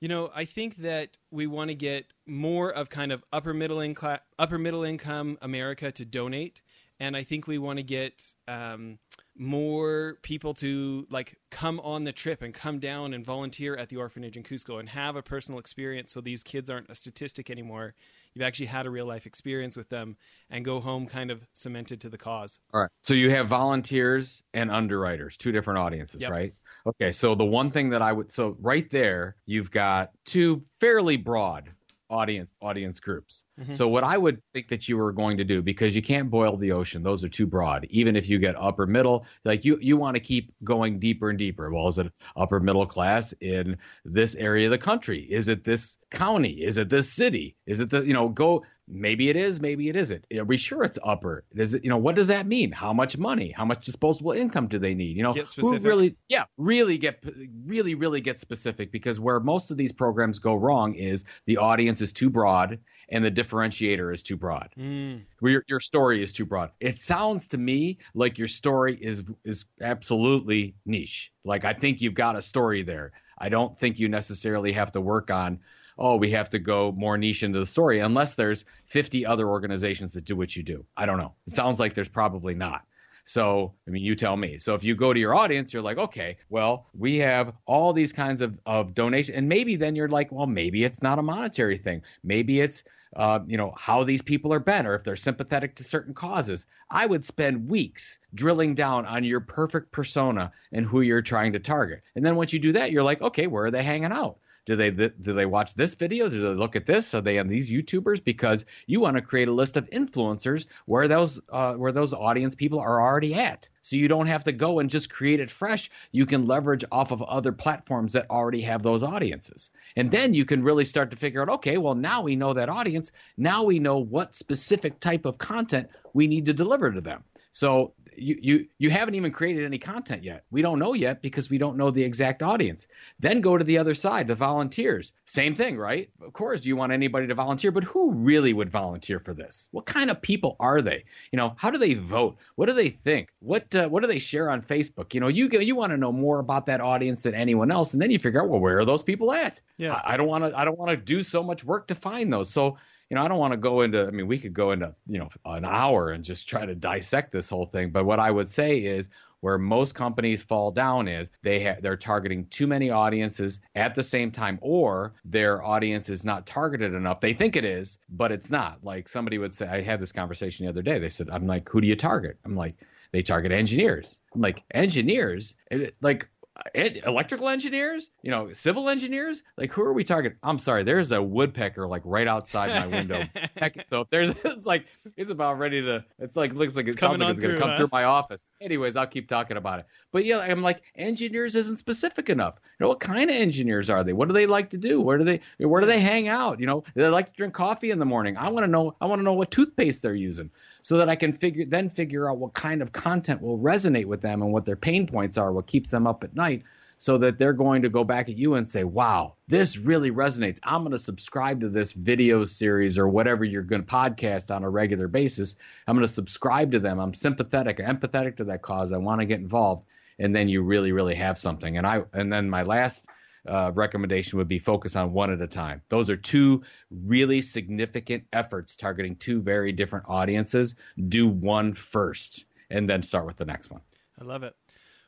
You 0.00 0.08
know, 0.08 0.30
I 0.34 0.44
think 0.44 0.76
that 0.78 1.16
we 1.30 1.46
want 1.46 1.68
to 1.68 1.74
get 1.74 2.06
more 2.26 2.70
of 2.70 2.88
kind 2.88 3.10
of 3.10 3.24
upper 3.32 3.52
middle 3.52 3.80
income 3.80 4.18
upper 4.38 4.58
middle 4.58 4.84
income 4.84 5.38
America 5.42 5.90
to 5.92 6.04
donate, 6.04 6.62
and 7.00 7.16
I 7.16 7.24
think 7.24 7.46
we 7.46 7.58
want 7.58 7.78
to 7.78 7.82
get 7.82 8.34
um, 8.46 8.98
more 9.36 10.18
people 10.22 10.54
to 10.54 11.06
like 11.10 11.36
come 11.50 11.80
on 11.80 12.04
the 12.04 12.12
trip 12.12 12.42
and 12.42 12.52
come 12.52 12.78
down 12.78 13.14
and 13.14 13.24
volunteer 13.24 13.76
at 13.76 13.88
the 13.88 13.96
orphanage 13.96 14.36
in 14.36 14.42
Cusco 14.42 14.80
and 14.80 14.88
have 14.88 15.16
a 15.16 15.22
personal 15.22 15.58
experience, 15.58 16.12
so 16.12 16.20
these 16.20 16.42
kids 16.42 16.68
aren't 16.68 16.90
a 16.90 16.94
statistic 16.94 17.50
anymore. 17.50 17.94
You've 18.34 18.44
actually 18.44 18.66
had 18.66 18.86
a 18.86 18.90
real 18.90 19.06
life 19.06 19.26
experience 19.26 19.76
with 19.76 19.88
them 19.88 20.16
and 20.50 20.64
go 20.64 20.80
home 20.80 21.06
kind 21.06 21.30
of 21.30 21.46
cemented 21.52 22.00
to 22.02 22.08
the 22.08 22.18
cause. 22.18 22.58
All 22.72 22.82
right. 22.82 22.90
So 23.02 23.14
you 23.14 23.30
have 23.30 23.48
volunteers 23.48 24.44
and 24.54 24.70
underwriters, 24.70 25.36
two 25.36 25.50
different 25.50 25.78
audiences, 25.78 26.22
yep. 26.22 26.30
right? 26.30 26.54
Okay, 26.88 27.12
so 27.12 27.34
the 27.34 27.44
one 27.44 27.70
thing 27.70 27.90
that 27.90 28.02
I 28.02 28.12
would 28.12 28.32
so 28.32 28.56
right 28.60 28.88
there 28.90 29.36
you've 29.46 29.70
got 29.70 30.10
two 30.24 30.62
fairly 30.80 31.16
broad 31.16 31.70
audience 32.10 32.50
audience 32.62 33.00
groups. 33.00 33.44
Mm-hmm. 33.60 33.74
So 33.74 33.88
what 33.88 34.04
I 34.04 34.16
would 34.16 34.42
think 34.54 34.68
that 34.68 34.88
you 34.88 34.96
were 34.96 35.12
going 35.12 35.38
to 35.38 35.44
do 35.44 35.62
because 35.62 35.94
you 35.94 36.02
can't 36.02 36.30
boil 36.30 36.56
the 36.56 36.72
ocean; 36.72 37.02
those 37.02 37.24
are 37.24 37.28
too 37.28 37.46
broad. 37.46 37.86
Even 37.90 38.16
if 38.16 38.28
you 38.28 38.38
get 38.38 38.56
upper 38.56 38.86
middle, 38.86 39.26
like 39.44 39.64
you 39.64 39.78
you 39.80 39.96
want 39.96 40.16
to 40.16 40.20
keep 40.20 40.52
going 40.64 40.98
deeper 40.98 41.30
and 41.30 41.38
deeper. 41.38 41.70
Well, 41.70 41.88
is 41.88 41.98
it 41.98 42.10
upper 42.36 42.60
middle 42.60 42.86
class 42.86 43.34
in 43.40 43.76
this 44.04 44.34
area 44.34 44.66
of 44.66 44.70
the 44.70 44.78
country? 44.78 45.20
Is 45.20 45.48
it 45.48 45.64
this 45.64 45.98
county? 46.10 46.62
Is 46.62 46.78
it 46.78 46.88
this 46.88 47.12
city? 47.12 47.56
Is 47.66 47.80
it 47.80 47.90
the 47.90 48.06
you 48.06 48.14
know 48.14 48.28
go 48.28 48.64
maybe 48.88 49.28
it 49.28 49.36
is, 49.36 49.60
maybe 49.60 49.88
it 49.88 49.96
isn't. 49.96 50.24
Are 50.36 50.44
we 50.44 50.56
sure 50.56 50.82
it's 50.82 50.98
upper? 51.02 51.44
Does 51.54 51.74
it, 51.74 51.84
you 51.84 51.90
know, 51.90 51.98
what 51.98 52.14
does 52.14 52.28
that 52.28 52.46
mean? 52.46 52.72
How 52.72 52.92
much 52.92 53.18
money? 53.18 53.50
How 53.50 53.64
much 53.64 53.84
disposable 53.84 54.32
income 54.32 54.68
do 54.68 54.78
they 54.78 54.94
need? 54.94 55.16
You 55.16 55.22
know, 55.22 55.32
who 55.32 55.78
really, 55.78 56.16
yeah, 56.28 56.44
really 56.56 56.98
get, 56.98 57.22
really, 57.64 57.94
really 57.94 58.20
get 58.20 58.40
specific 58.40 58.90
because 58.90 59.20
where 59.20 59.40
most 59.40 59.70
of 59.70 59.76
these 59.76 59.92
programs 59.92 60.38
go 60.38 60.54
wrong 60.54 60.94
is 60.94 61.24
the 61.44 61.58
audience 61.58 62.00
is 62.00 62.12
too 62.12 62.30
broad 62.30 62.78
and 63.08 63.24
the 63.24 63.30
differentiator 63.30 64.12
is 64.12 64.22
too 64.22 64.36
broad. 64.36 64.70
Mm. 64.78 65.22
Your, 65.42 65.64
your 65.68 65.80
story 65.80 66.22
is 66.22 66.32
too 66.32 66.46
broad. 66.46 66.70
It 66.80 66.98
sounds 66.98 67.48
to 67.48 67.58
me 67.58 67.98
like 68.14 68.38
your 68.38 68.48
story 68.48 68.98
is 69.00 69.24
is 69.44 69.66
absolutely 69.80 70.74
niche. 70.84 71.32
Like 71.44 71.64
I 71.64 71.72
think 71.72 72.00
you've 72.00 72.14
got 72.14 72.36
a 72.36 72.42
story 72.42 72.82
there. 72.82 73.12
I 73.38 73.48
don't 73.48 73.76
think 73.76 73.98
you 73.98 74.08
necessarily 74.08 74.72
have 74.72 74.92
to 74.92 75.00
work 75.00 75.30
on 75.30 75.60
oh, 75.98 76.16
we 76.16 76.30
have 76.30 76.50
to 76.50 76.58
go 76.58 76.92
more 76.92 77.18
niche 77.18 77.42
into 77.42 77.58
the 77.58 77.66
story, 77.66 78.00
unless 78.00 78.34
there's 78.34 78.64
50 78.86 79.26
other 79.26 79.48
organizations 79.48 80.12
that 80.14 80.24
do 80.24 80.36
what 80.36 80.54
you 80.54 80.62
do. 80.62 80.84
I 80.96 81.06
don't 81.06 81.18
know. 81.18 81.34
It 81.46 81.52
sounds 81.52 81.80
like 81.80 81.94
there's 81.94 82.08
probably 82.08 82.54
not. 82.54 82.84
So, 83.28 83.74
I 83.86 83.90
mean, 83.90 84.02
you 84.02 84.14
tell 84.14 84.34
me. 84.34 84.58
So 84.58 84.74
if 84.74 84.84
you 84.84 84.94
go 84.94 85.12
to 85.12 85.20
your 85.20 85.34
audience, 85.34 85.74
you're 85.74 85.82
like, 85.82 85.98
okay, 85.98 86.38
well, 86.48 86.86
we 86.94 87.18
have 87.18 87.52
all 87.66 87.92
these 87.92 88.14
kinds 88.14 88.40
of, 88.40 88.58
of 88.64 88.94
donation. 88.94 89.34
And 89.34 89.50
maybe 89.50 89.76
then 89.76 89.96
you're 89.96 90.08
like, 90.08 90.32
well, 90.32 90.46
maybe 90.46 90.82
it's 90.82 91.02
not 91.02 91.18
a 91.18 91.22
monetary 91.22 91.76
thing. 91.76 92.04
Maybe 92.24 92.58
it's, 92.58 92.84
uh, 93.14 93.40
you 93.46 93.58
know, 93.58 93.74
how 93.76 94.04
these 94.04 94.22
people 94.22 94.54
are 94.54 94.60
bent 94.60 94.88
or 94.88 94.94
if 94.94 95.04
they're 95.04 95.14
sympathetic 95.14 95.74
to 95.74 95.84
certain 95.84 96.14
causes. 96.14 96.64
I 96.90 97.04
would 97.04 97.22
spend 97.22 97.68
weeks 97.68 98.18
drilling 98.32 98.74
down 98.74 99.04
on 99.04 99.24
your 99.24 99.40
perfect 99.40 99.92
persona 99.92 100.52
and 100.72 100.86
who 100.86 101.02
you're 101.02 101.20
trying 101.20 101.52
to 101.52 101.58
target. 101.58 102.04
And 102.16 102.24
then 102.24 102.34
once 102.34 102.54
you 102.54 102.60
do 102.60 102.72
that, 102.72 102.92
you're 102.92 103.02
like, 103.02 103.20
okay, 103.20 103.46
where 103.46 103.66
are 103.66 103.70
they 103.70 103.82
hanging 103.82 104.12
out? 104.12 104.38
Do 104.68 104.76
they 104.76 104.90
th- 104.90 105.14
do 105.18 105.32
they 105.32 105.46
watch 105.46 105.74
this 105.76 105.94
video? 105.94 106.28
Do 106.28 106.42
they 106.42 106.54
look 106.54 106.76
at 106.76 106.84
this? 106.84 107.14
Are 107.14 107.22
they 107.22 107.38
on 107.38 107.48
these 107.48 107.70
YouTubers? 107.70 108.22
Because 108.22 108.66
you 108.86 109.00
want 109.00 109.16
to 109.16 109.22
create 109.22 109.48
a 109.48 109.52
list 109.52 109.78
of 109.78 109.88
influencers 109.88 110.66
where 110.84 111.08
those 111.08 111.40
uh, 111.48 111.72
where 111.72 111.90
those 111.90 112.12
audience 112.12 112.54
people 112.54 112.78
are 112.78 113.00
already 113.00 113.34
at. 113.34 113.66
So 113.80 113.96
you 113.96 114.08
don't 114.08 114.26
have 114.26 114.44
to 114.44 114.52
go 114.52 114.80
and 114.80 114.90
just 114.90 115.08
create 115.08 115.40
it 115.40 115.50
fresh. 115.50 115.90
You 116.12 116.26
can 116.26 116.44
leverage 116.44 116.84
off 116.92 117.12
of 117.12 117.22
other 117.22 117.52
platforms 117.52 118.12
that 118.12 118.28
already 118.28 118.60
have 118.60 118.82
those 118.82 119.02
audiences. 119.02 119.70
And 119.96 120.10
then 120.10 120.34
you 120.34 120.44
can 120.44 120.62
really 120.62 120.84
start 120.84 121.12
to 121.12 121.16
figure 121.16 121.40
out, 121.40 121.48
okay, 121.48 121.78
well 121.78 121.94
now 121.94 122.20
we 122.20 122.36
know 122.36 122.52
that 122.52 122.68
audience. 122.68 123.10
Now 123.38 123.64
we 123.64 123.78
know 123.78 123.96
what 123.96 124.34
specific 124.34 125.00
type 125.00 125.24
of 125.24 125.38
content 125.38 125.88
we 126.12 126.26
need 126.26 126.44
to 126.44 126.52
deliver 126.52 126.92
to 126.92 127.00
them. 127.00 127.24
So 127.52 127.94
you, 128.20 128.38
you 128.40 128.66
you 128.78 128.90
haven't 128.90 129.14
even 129.14 129.30
created 129.30 129.64
any 129.64 129.78
content 129.78 130.24
yet. 130.24 130.44
We 130.50 130.62
don't 130.62 130.78
know 130.78 130.94
yet 130.94 131.22
because 131.22 131.50
we 131.50 131.58
don't 131.58 131.76
know 131.76 131.90
the 131.90 132.02
exact 132.02 132.42
audience. 132.42 132.86
Then 133.18 133.40
go 133.40 133.56
to 133.56 133.64
the 133.64 133.78
other 133.78 133.94
side, 133.94 134.28
the 134.28 134.34
volunteers. 134.34 135.12
Same 135.24 135.54
thing, 135.54 135.78
right? 135.78 136.10
Of 136.20 136.32
course, 136.32 136.60
do 136.60 136.68
you 136.68 136.76
want 136.76 136.92
anybody 136.92 137.26
to 137.26 137.34
volunteer, 137.34 137.70
but 137.70 137.84
who 137.84 138.12
really 138.12 138.52
would 138.52 138.70
volunteer 138.70 139.20
for 139.20 139.34
this? 139.34 139.68
What 139.72 139.86
kind 139.86 140.10
of 140.10 140.20
people 140.20 140.56
are 140.60 140.80
they? 140.80 141.04
You 141.32 141.36
know, 141.36 141.54
how 141.56 141.70
do 141.70 141.78
they 141.78 141.94
vote? 141.94 142.36
What 142.56 142.66
do 142.66 142.72
they 142.72 142.90
think? 142.90 143.30
What 143.40 143.74
uh, 143.74 143.88
what 143.88 144.02
do 144.02 144.06
they 144.06 144.18
share 144.18 144.50
on 144.50 144.62
Facebook? 144.62 145.14
You 145.14 145.20
know, 145.20 145.28
you 145.28 145.48
you 145.48 145.76
want 145.76 145.92
to 145.92 145.96
know 145.96 146.12
more 146.12 146.38
about 146.38 146.66
that 146.66 146.80
audience 146.80 147.22
than 147.22 147.34
anyone 147.34 147.70
else, 147.70 147.92
and 147.92 148.02
then 148.02 148.10
you 148.10 148.18
figure 148.18 148.42
out, 148.42 148.48
well, 148.48 148.60
where 148.60 148.78
are 148.78 148.84
those 148.84 149.02
people 149.02 149.32
at? 149.32 149.60
Yeah. 149.76 149.94
I, 149.94 150.14
I 150.14 150.16
don't 150.16 150.28
want 150.28 150.44
to 150.44 150.58
I 150.58 150.64
don't 150.64 150.78
want 150.78 150.90
to 150.90 150.96
do 150.96 151.22
so 151.22 151.42
much 151.42 151.64
work 151.64 151.88
to 151.88 151.94
find 151.94 152.32
those. 152.32 152.50
So 152.50 152.76
you 153.10 153.14
know, 153.14 153.22
I 153.22 153.28
don't 153.28 153.38
want 153.38 153.52
to 153.52 153.58
go 153.58 153.80
into, 153.80 154.06
I 154.06 154.10
mean, 154.10 154.26
we 154.26 154.38
could 154.38 154.52
go 154.52 154.72
into, 154.72 154.92
you 155.06 155.18
know, 155.18 155.28
an 155.44 155.64
hour 155.64 156.10
and 156.10 156.22
just 156.22 156.48
try 156.48 156.66
to 156.66 156.74
dissect 156.74 157.32
this 157.32 157.48
whole 157.48 157.66
thing. 157.66 157.90
But 157.90 158.04
what 158.04 158.20
I 158.20 158.30
would 158.30 158.48
say 158.48 158.78
is 158.78 159.08
where 159.40 159.56
most 159.56 159.94
companies 159.94 160.42
fall 160.42 160.70
down 160.70 161.08
is 161.08 161.30
they 161.42 161.64
ha- 161.64 161.78
they're 161.80 161.96
targeting 161.96 162.46
too 162.48 162.66
many 162.66 162.90
audiences 162.90 163.60
at 163.74 163.94
the 163.94 164.02
same 164.02 164.30
time, 164.30 164.58
or 164.60 165.14
their 165.24 165.62
audience 165.62 166.10
is 166.10 166.24
not 166.24 166.44
targeted 166.44 166.92
enough. 166.92 167.20
They 167.20 167.32
think 167.32 167.56
it 167.56 167.64
is, 167.64 167.98
but 168.10 168.32
it's 168.32 168.50
not. 168.50 168.82
Like 168.82 169.08
somebody 169.08 169.38
would 169.38 169.54
say, 169.54 169.66
I 169.68 169.80
had 169.80 170.00
this 170.00 170.12
conversation 170.12 170.66
the 170.66 170.70
other 170.70 170.82
day. 170.82 170.98
They 170.98 171.08
said, 171.08 171.30
I'm 171.30 171.46
like, 171.46 171.68
who 171.68 171.80
do 171.80 171.86
you 171.86 171.96
target? 171.96 172.38
I'm 172.44 172.56
like, 172.56 172.74
they 173.12 173.22
target 173.22 173.52
engineers. 173.52 174.18
I'm 174.34 174.42
like, 174.42 174.62
engineers? 174.74 175.56
Like, 176.02 176.28
electrical 176.74 177.48
engineers, 177.48 178.10
you 178.22 178.30
know, 178.30 178.52
civil 178.52 178.88
engineers. 178.88 179.42
Like, 179.56 179.72
who 179.72 179.82
are 179.82 179.92
we 179.92 180.04
targeting? 180.04 180.38
I'm 180.42 180.58
sorry, 180.58 180.84
there's 180.84 181.12
a 181.12 181.22
woodpecker 181.22 181.86
like 181.86 182.02
right 182.04 182.26
outside 182.26 182.70
my 182.70 182.86
window. 182.86 183.24
so 183.90 184.00
if 184.02 184.10
there's, 184.10 184.30
it's 184.44 184.66
like 184.66 184.86
it's 185.16 185.30
about 185.30 185.58
ready 185.58 185.82
to. 185.82 186.04
It's 186.18 186.36
like 186.36 186.54
looks 186.54 186.76
like 186.76 186.86
it 186.86 186.90
It's 186.90 187.00
sounds 187.00 187.20
like 187.20 187.30
it's 187.30 187.40
gonna 187.40 187.56
come 187.56 187.70
huh? 187.70 187.76
through 187.76 187.88
my 187.92 188.04
office. 188.04 188.48
Anyways, 188.60 188.96
I'll 188.96 189.06
keep 189.06 189.28
talking 189.28 189.56
about 189.56 189.80
it. 189.80 189.86
But 190.12 190.24
yeah, 190.24 190.38
I'm 190.38 190.62
like 190.62 190.82
engineers 190.94 191.54
isn't 191.54 191.78
specific 191.78 192.28
enough. 192.28 192.56
You 192.78 192.84
know, 192.84 192.88
what 192.88 193.00
kind 193.00 193.30
of 193.30 193.36
engineers 193.36 193.90
are 193.90 194.02
they? 194.04 194.12
What 194.12 194.28
do 194.28 194.34
they 194.34 194.46
like 194.46 194.70
to 194.70 194.78
do? 194.78 195.00
Where 195.00 195.18
do 195.18 195.24
they 195.24 195.40
where 195.58 195.80
do 195.80 195.86
they 195.86 196.00
hang 196.00 196.28
out? 196.28 196.60
You 196.60 196.66
know, 196.66 196.80
do 196.80 197.02
they 197.02 197.08
like 197.08 197.26
to 197.26 197.32
drink 197.32 197.54
coffee 197.54 197.90
in 197.90 197.98
the 197.98 198.04
morning? 198.04 198.36
I 198.36 198.48
want 198.48 198.64
to 198.64 198.70
know. 198.70 198.96
I 199.00 199.06
want 199.06 199.20
to 199.20 199.24
know 199.24 199.34
what 199.34 199.50
toothpaste 199.50 200.02
they're 200.02 200.14
using 200.14 200.50
so 200.88 200.96
that 200.96 201.10
I 201.10 201.16
can 201.16 201.34
figure 201.34 201.66
then 201.66 201.90
figure 201.90 202.30
out 202.30 202.38
what 202.38 202.54
kind 202.54 202.80
of 202.80 202.92
content 202.92 203.42
will 203.42 203.58
resonate 203.58 204.06
with 204.06 204.22
them 204.22 204.40
and 204.40 204.54
what 204.54 204.64
their 204.64 204.74
pain 204.74 205.06
points 205.06 205.36
are, 205.36 205.52
what 205.52 205.66
keeps 205.66 205.90
them 205.90 206.06
up 206.06 206.24
at 206.24 206.34
night, 206.34 206.62
so 206.96 207.18
that 207.18 207.38
they're 207.38 207.52
going 207.52 207.82
to 207.82 207.90
go 207.90 208.04
back 208.04 208.30
at 208.30 208.38
you 208.38 208.54
and 208.54 208.66
say, 208.66 208.84
"Wow, 208.84 209.34
this 209.48 209.76
really 209.76 210.10
resonates. 210.10 210.60
I'm 210.62 210.80
going 210.80 210.92
to 210.92 210.98
subscribe 210.98 211.60
to 211.60 211.68
this 211.68 211.92
video 211.92 212.44
series 212.44 212.96
or 212.96 213.06
whatever 213.06 213.44
you're 213.44 213.64
going 213.64 213.84
to 213.84 213.86
podcast 213.86 214.50
on 214.50 214.64
a 214.64 214.70
regular 214.70 215.08
basis. 215.08 215.56
I'm 215.86 215.94
going 215.94 216.06
to 216.06 216.12
subscribe 216.12 216.72
to 216.72 216.78
them. 216.78 217.00
I'm 217.00 217.12
sympathetic, 217.12 217.76
empathetic 217.76 218.36
to 218.36 218.44
that 218.44 218.62
cause. 218.62 218.90
I 218.90 218.96
want 218.96 219.20
to 219.20 219.26
get 219.26 219.40
involved." 219.40 219.84
And 220.18 220.34
then 220.34 220.48
you 220.48 220.62
really, 220.62 220.92
really 220.92 221.16
have 221.16 221.36
something. 221.36 221.76
And 221.76 221.86
I 221.86 222.04
and 222.14 222.32
then 222.32 222.48
my 222.48 222.62
last 222.62 223.04
uh, 223.46 223.72
recommendation 223.74 224.38
would 224.38 224.48
be 224.48 224.58
focus 224.58 224.96
on 224.96 225.12
one 225.12 225.32
at 225.32 225.40
a 225.40 225.46
time. 225.46 225.82
Those 225.88 226.10
are 226.10 226.16
two 226.16 226.62
really 226.90 227.40
significant 227.40 228.24
efforts 228.32 228.76
targeting 228.76 229.16
two 229.16 229.40
very 229.40 229.72
different 229.72 230.06
audiences. 230.08 230.74
Do 231.08 231.28
one 231.28 231.72
first 231.72 232.46
and 232.70 232.88
then 232.88 233.02
start 233.02 233.26
with 233.26 233.36
the 233.36 233.44
next 233.44 233.70
one. 233.70 233.80
I 234.20 234.24
love 234.24 234.42
it. 234.42 234.54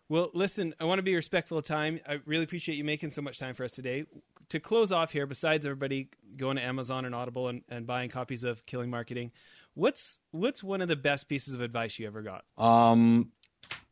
Well, 0.08 0.30
listen, 0.34 0.74
I 0.80 0.84
want 0.84 0.98
to 0.98 1.04
be 1.04 1.14
respectful 1.14 1.58
of 1.58 1.64
time. 1.64 2.00
I 2.06 2.18
really 2.26 2.42
appreciate 2.42 2.74
you 2.74 2.82
making 2.82 3.12
so 3.12 3.22
much 3.22 3.38
time 3.38 3.54
for 3.54 3.62
us 3.62 3.72
today. 3.72 4.06
To 4.48 4.58
close 4.58 4.90
off 4.90 5.12
here, 5.12 5.24
besides 5.24 5.64
everybody 5.64 6.08
going 6.36 6.56
to 6.56 6.62
Amazon 6.62 7.04
and 7.04 7.14
Audible 7.14 7.46
and, 7.46 7.62
and 7.68 7.86
buying 7.86 8.10
copies 8.10 8.42
of 8.42 8.66
Killing 8.66 8.90
Marketing, 8.90 9.30
what's 9.74 10.20
what's 10.32 10.64
one 10.64 10.80
of 10.80 10.88
the 10.88 10.96
best 10.96 11.28
pieces 11.28 11.54
of 11.54 11.60
advice 11.60 11.96
you 11.98 12.08
ever 12.08 12.22
got? 12.22 12.44
Um, 12.58 13.30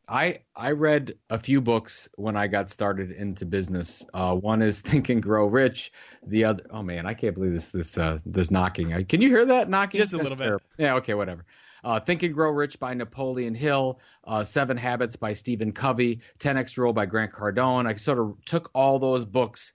I 0.09 0.39
I 0.55 0.71
read 0.71 1.15
a 1.29 1.37
few 1.37 1.61
books 1.61 2.09
when 2.15 2.35
I 2.35 2.47
got 2.47 2.69
started 2.71 3.11
into 3.11 3.45
business. 3.45 4.03
Uh, 4.13 4.35
one 4.35 4.61
is 4.61 4.81
Think 4.81 5.09
and 5.09 5.21
Grow 5.21 5.45
Rich. 5.45 5.91
The 6.25 6.45
other, 6.45 6.65
oh 6.71 6.81
man, 6.81 7.05
I 7.05 7.13
can't 7.13 7.35
believe 7.35 7.53
this 7.53 7.71
this 7.71 7.97
uh, 7.97 8.17
this 8.25 8.49
knocking. 8.49 8.93
Uh, 8.93 9.03
Can 9.07 9.21
you 9.21 9.29
hear 9.29 9.45
that 9.45 9.69
knocking? 9.69 9.99
Just 9.99 10.13
a 10.13 10.17
That's 10.17 10.31
little 10.31 10.57
bit. 10.57 10.63
Yeah. 10.77 10.95
Okay. 10.95 11.13
Whatever. 11.13 11.45
Uh, 11.83 11.99
Think 11.99 12.23
and 12.23 12.33
Grow 12.33 12.49
Rich 12.49 12.79
by 12.79 12.93
Napoleon 12.93 13.53
Hill. 13.53 13.99
Uh, 14.25 14.43
Seven 14.43 14.77
Habits 14.77 15.15
by 15.15 15.33
Stephen 15.33 15.71
Covey. 15.71 16.21
10x 16.39 16.77
Rule 16.77 16.91
by 16.91 17.05
Grant 17.05 17.31
Cardone. 17.31 17.87
I 17.87 17.93
sort 17.95 18.19
of 18.19 18.35
took 18.45 18.71
all 18.73 18.99
those 18.99 19.25
books. 19.25 19.73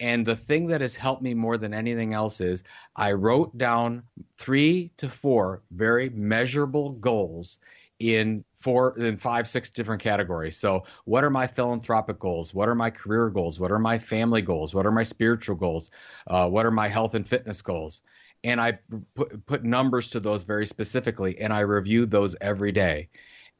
And 0.00 0.24
the 0.24 0.36
thing 0.36 0.68
that 0.68 0.80
has 0.80 0.94
helped 0.94 1.22
me 1.22 1.34
more 1.34 1.56
than 1.56 1.74
anything 1.74 2.14
else 2.14 2.40
is 2.40 2.62
I 2.94 3.12
wrote 3.12 3.56
down 3.56 4.04
three 4.36 4.92
to 4.98 5.08
four 5.08 5.62
very 5.72 6.08
measurable 6.10 6.90
goals 6.90 7.58
in 8.00 8.44
four 8.54 8.98
in 8.98 9.16
five 9.16 9.48
six 9.48 9.70
different 9.70 10.02
categories. 10.02 10.56
So 10.56 10.84
what 11.04 11.24
are 11.24 11.30
my 11.30 11.46
philanthropic 11.46 12.18
goals? 12.18 12.54
What 12.54 12.68
are 12.68 12.74
my 12.74 12.90
career 12.90 13.30
goals? 13.30 13.58
What 13.58 13.70
are 13.70 13.78
my 13.78 13.98
family 13.98 14.42
goals? 14.42 14.74
What 14.74 14.86
are 14.86 14.92
my 14.92 15.02
spiritual 15.02 15.56
goals? 15.56 15.90
Uh, 16.26 16.48
what 16.48 16.66
are 16.66 16.70
my 16.70 16.88
health 16.88 17.14
and 17.14 17.26
fitness 17.26 17.62
goals? 17.62 18.02
And 18.44 18.60
i 18.60 18.78
put, 19.14 19.44
put 19.46 19.64
numbers 19.64 20.10
to 20.10 20.20
those 20.20 20.44
very 20.44 20.64
specifically 20.64 21.38
and 21.40 21.52
i 21.52 21.58
review 21.58 22.06
those 22.06 22.36
every 22.40 22.70
day 22.70 23.08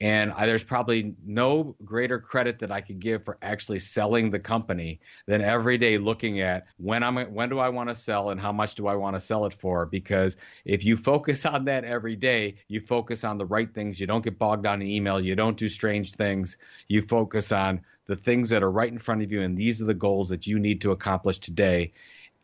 and 0.01 0.33
I, 0.33 0.47
there's 0.47 0.63
probably 0.63 1.15
no 1.25 1.75
greater 1.85 2.21
credit 2.21 2.61
that 2.61 2.71
I 2.71 2.81
could 2.81 3.01
give 3.01 3.25
for 3.25 3.37
actually 3.43 3.81
selling 3.81 4.31
the 4.31 4.39
company 4.39 5.01
than 5.27 5.41
every 5.41 5.77
day 5.77 5.99
looking 5.99 6.41
at 6.41 6.67
when 6.77 7.03
I'm 7.03 7.17
when 7.17 7.49
do 7.49 7.59
I 7.59 7.71
want 7.71 7.89
to 7.89 7.97
sell 7.97 8.31
and 8.31 8.41
how 8.41 8.53
much 8.53 8.77
do 8.77 8.87
I 8.87 8.95
want 8.95 9.17
to 9.17 9.21
sell 9.21 9.47
it 9.47 9.55
for? 9.55 9.87
Because 9.87 10.37
if 10.65 10.85
you 10.85 10.97
focus 10.97 11.45
on 11.47 11.65
that 11.65 11.85
every 11.85 12.15
day 12.15 12.57
you 12.69 12.81
focus 12.81 13.25
on 13.25 13.39
the 13.39 13.47
right 13.47 13.73
things. 13.73 13.99
You 13.99 14.07
don't 14.07 14.23
get 14.23 14.39
bogged 14.39 14.63
down 14.63 14.83
in 14.83 14.89
email. 14.89 15.21
You 15.21 15.35
don't 15.35 15.57
do 15.57 15.69
strange 15.69 16.13
things. 16.13 16.59
You 16.87 17.03
focus 17.03 17.51
on 17.51 17.81
the 18.07 18.17
things 18.17 18.51
that 18.51 18.63
are 18.63 18.71
right 18.71 18.91
in 18.91 18.99
front 18.99 19.23
of 19.23 19.33
you 19.33 19.43
and 19.43 19.57
these 19.57 19.83
are 19.83 19.87
the 19.87 19.95
goals 19.95 20.29
that 20.29 20.47
you 20.47 20.59
need 20.59 20.83
to 20.83 20.93
accomplish 20.93 21.39
today 21.39 21.93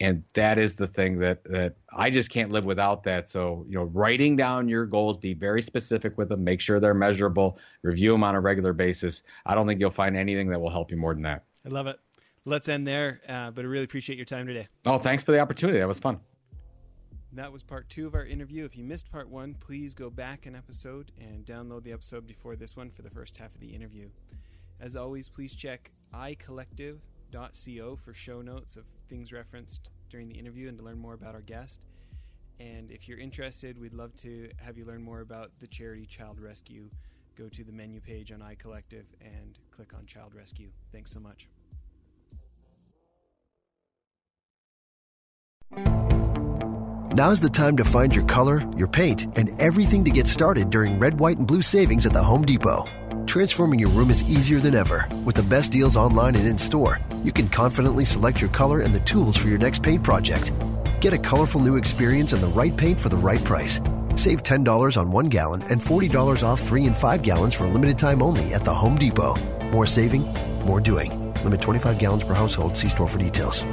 and 0.00 0.24
that 0.35 0.59
is 0.59 0.76
the 0.76 0.87
thing 0.87 1.18
that 1.20 1.44
that 1.44 1.76
I 1.96 2.11
just 2.11 2.30
can't 2.30 2.50
live 2.50 2.64
without 2.64 3.04
that. 3.04 3.28
So 3.28 3.64
you 3.68 3.76
know, 3.76 3.85
writing 3.85 4.37
down 4.37 4.68
your 4.68 4.87
goals, 4.87 5.16
be 5.16 5.35
very 5.35 5.62
specific 5.62 6.18
with 6.18 6.28
them, 6.28 6.44
make 6.44 6.61
sure 6.61 6.80
they're 6.80 6.94
measurable, 6.94 7.59
review 7.83 8.12
them 8.12 8.24
on 8.24 8.35
a 8.35 8.40
regular 8.40 8.72
basis. 8.72 9.22
I 9.46 9.54
don't 9.54 9.66
think 9.66 9.80
you'll 9.80 9.90
find 9.90 10.16
anything 10.16 10.48
that 10.50 10.61
will 10.61 10.70
help 10.70 10.90
you 10.90 10.96
more 10.96 11.14
than 11.14 11.22
that. 11.22 11.44
I 11.64 11.68
love 11.68 11.87
it. 11.87 11.98
Let's 12.44 12.68
end 12.68 12.87
there, 12.87 13.20
uh, 13.28 13.50
but 13.50 13.64
I 13.64 13.68
really 13.68 13.85
appreciate 13.85 14.16
your 14.16 14.26
time 14.26 14.46
today. 14.46 14.68
Oh, 14.87 14.98
thanks 14.98 15.24
for 15.24 15.33
the 15.33 15.38
opportunity. 15.38 15.78
That 15.78 15.88
was 15.88 15.98
fun. 15.98 16.20
That 17.33 17.50
was 17.50 17.62
part 17.62 17.88
two 17.88 18.07
of 18.07 18.14
our 18.14 18.26
interview. 18.26 18.64
If 18.64 18.76
you 18.76 18.85
missed 18.85 19.11
part 19.11 19.28
one, 19.28 19.54
please 19.54 19.94
go 19.94 20.11
back 20.11 20.46
an 20.46 20.54
episode 20.54 21.11
and 21.18 21.44
download 21.46 21.83
the 21.83 21.92
episode 21.92 22.26
before 22.26 22.54
this 22.54 22.76
one 22.76 22.90
for 22.90 23.02
the 23.02 23.11
first 23.11 23.37
half 23.37 23.54
of 23.54 23.61
the 23.61 23.74
interview. 23.74 24.09
As 24.80 24.94
always, 24.94 25.28
please 25.28 25.54
check 25.54 25.90
icollective.co 27.35 27.97
for 27.97 28.14
show 28.14 28.40
notes 28.40 28.77
of 28.77 28.85
things 29.09 29.33
referenced 29.33 29.90
during 30.11 30.29
the 30.29 30.35
interview 30.35 30.68
and 30.68 30.79
to 30.79 30.85
learn 30.85 30.99
more 30.99 31.14
about 31.14 31.35
our 31.35 31.42
guest. 31.42 31.81
And 32.61 32.90
if 32.90 33.09
you're 33.09 33.18
interested, 33.18 33.79
we'd 33.79 33.94
love 33.94 34.14
to 34.16 34.51
have 34.57 34.79
you 34.79 34.85
learn 34.85 35.03
more 35.03 35.20
about 35.20 35.51
the 35.61 35.66
charity 35.66 36.07
Child 36.07 36.40
Rescue. 36.40 36.88
Go 37.37 37.49
to 37.49 37.64
the 37.64 37.73
menu 37.73 38.01
page 38.01 38.31
on 38.31 38.38
iCollective 38.38 39.05
and 39.20 39.59
click 39.73 39.92
on 39.94 40.07
Child 40.07 40.35
Rescue. 40.35 40.70
Thanks 40.92 41.11
so 41.11 41.20
much. 41.20 41.49
Now's 47.16 47.40
the 47.40 47.49
time 47.49 47.77
to 47.77 47.85
find 47.85 48.14
your 48.14 48.25
color, 48.25 48.68
your 48.77 48.88
paint, 48.88 49.25
and 49.37 49.61
everything 49.61 50.05
to 50.05 50.11
get 50.11 50.27
started 50.27 50.70
during 50.70 50.99
red, 50.99 51.18
white, 51.18 51.38
and 51.38 51.47
blue 51.47 51.62
savings 51.62 52.07
at 52.07 52.12
the 52.12 52.23
Home 52.23 52.42
Depot. 52.42 52.85
Transforming 53.35 53.81
your 53.81 53.88
room 53.88 54.11
is 54.11 54.23
easier 54.23 54.61
than 54.61 54.77
ever. 54.77 55.09
With 55.25 55.35
the 55.35 55.42
best 55.42 55.73
deals 55.73 55.97
online 55.97 56.37
and 56.37 56.47
in 56.47 56.57
store, 56.57 57.01
you 57.25 57.33
can 57.33 57.49
confidently 57.49 58.05
select 58.05 58.40
your 58.40 58.49
color 58.51 58.83
and 58.83 58.94
the 58.94 59.01
tools 59.01 59.37
for 59.37 59.49
your 59.49 59.59
next 59.59 59.83
paint 59.83 60.05
project. 60.05 60.53
Get 61.01 61.12
a 61.14 61.18
colorful 61.18 61.61
new 61.61 61.75
experience 61.75 62.33
and 62.33 62.40
the 62.40 62.47
right 62.47 62.77
paint 62.77 63.01
for 63.01 63.09
the 63.09 63.16
right 63.16 63.42
price. 63.42 63.81
Save 64.14 64.44
$10 64.44 64.97
on 64.97 65.11
one 65.11 65.27
gallon 65.27 65.62
and 65.62 65.81
$40 65.81 66.44
off 66.44 66.61
three 66.61 66.87
and 66.87 66.97
five 66.97 67.23
gallons 67.23 67.55
for 67.55 67.64
a 67.64 67.68
limited 67.68 67.99
time 67.99 68.23
only 68.23 68.55
at 68.55 68.62
the 68.62 68.73
Home 68.73 68.94
Depot. 68.94 69.35
More 69.73 69.85
saving, 69.85 70.23
more 70.61 70.81
doing. 70.81 71.11
Limit 71.42 71.61
25 71.61 71.99
gallons 71.99 72.23
per 72.23 72.35
household. 72.35 72.77
See 72.77 72.88
store 72.88 73.09
for 73.09 73.18
details. 73.18 73.64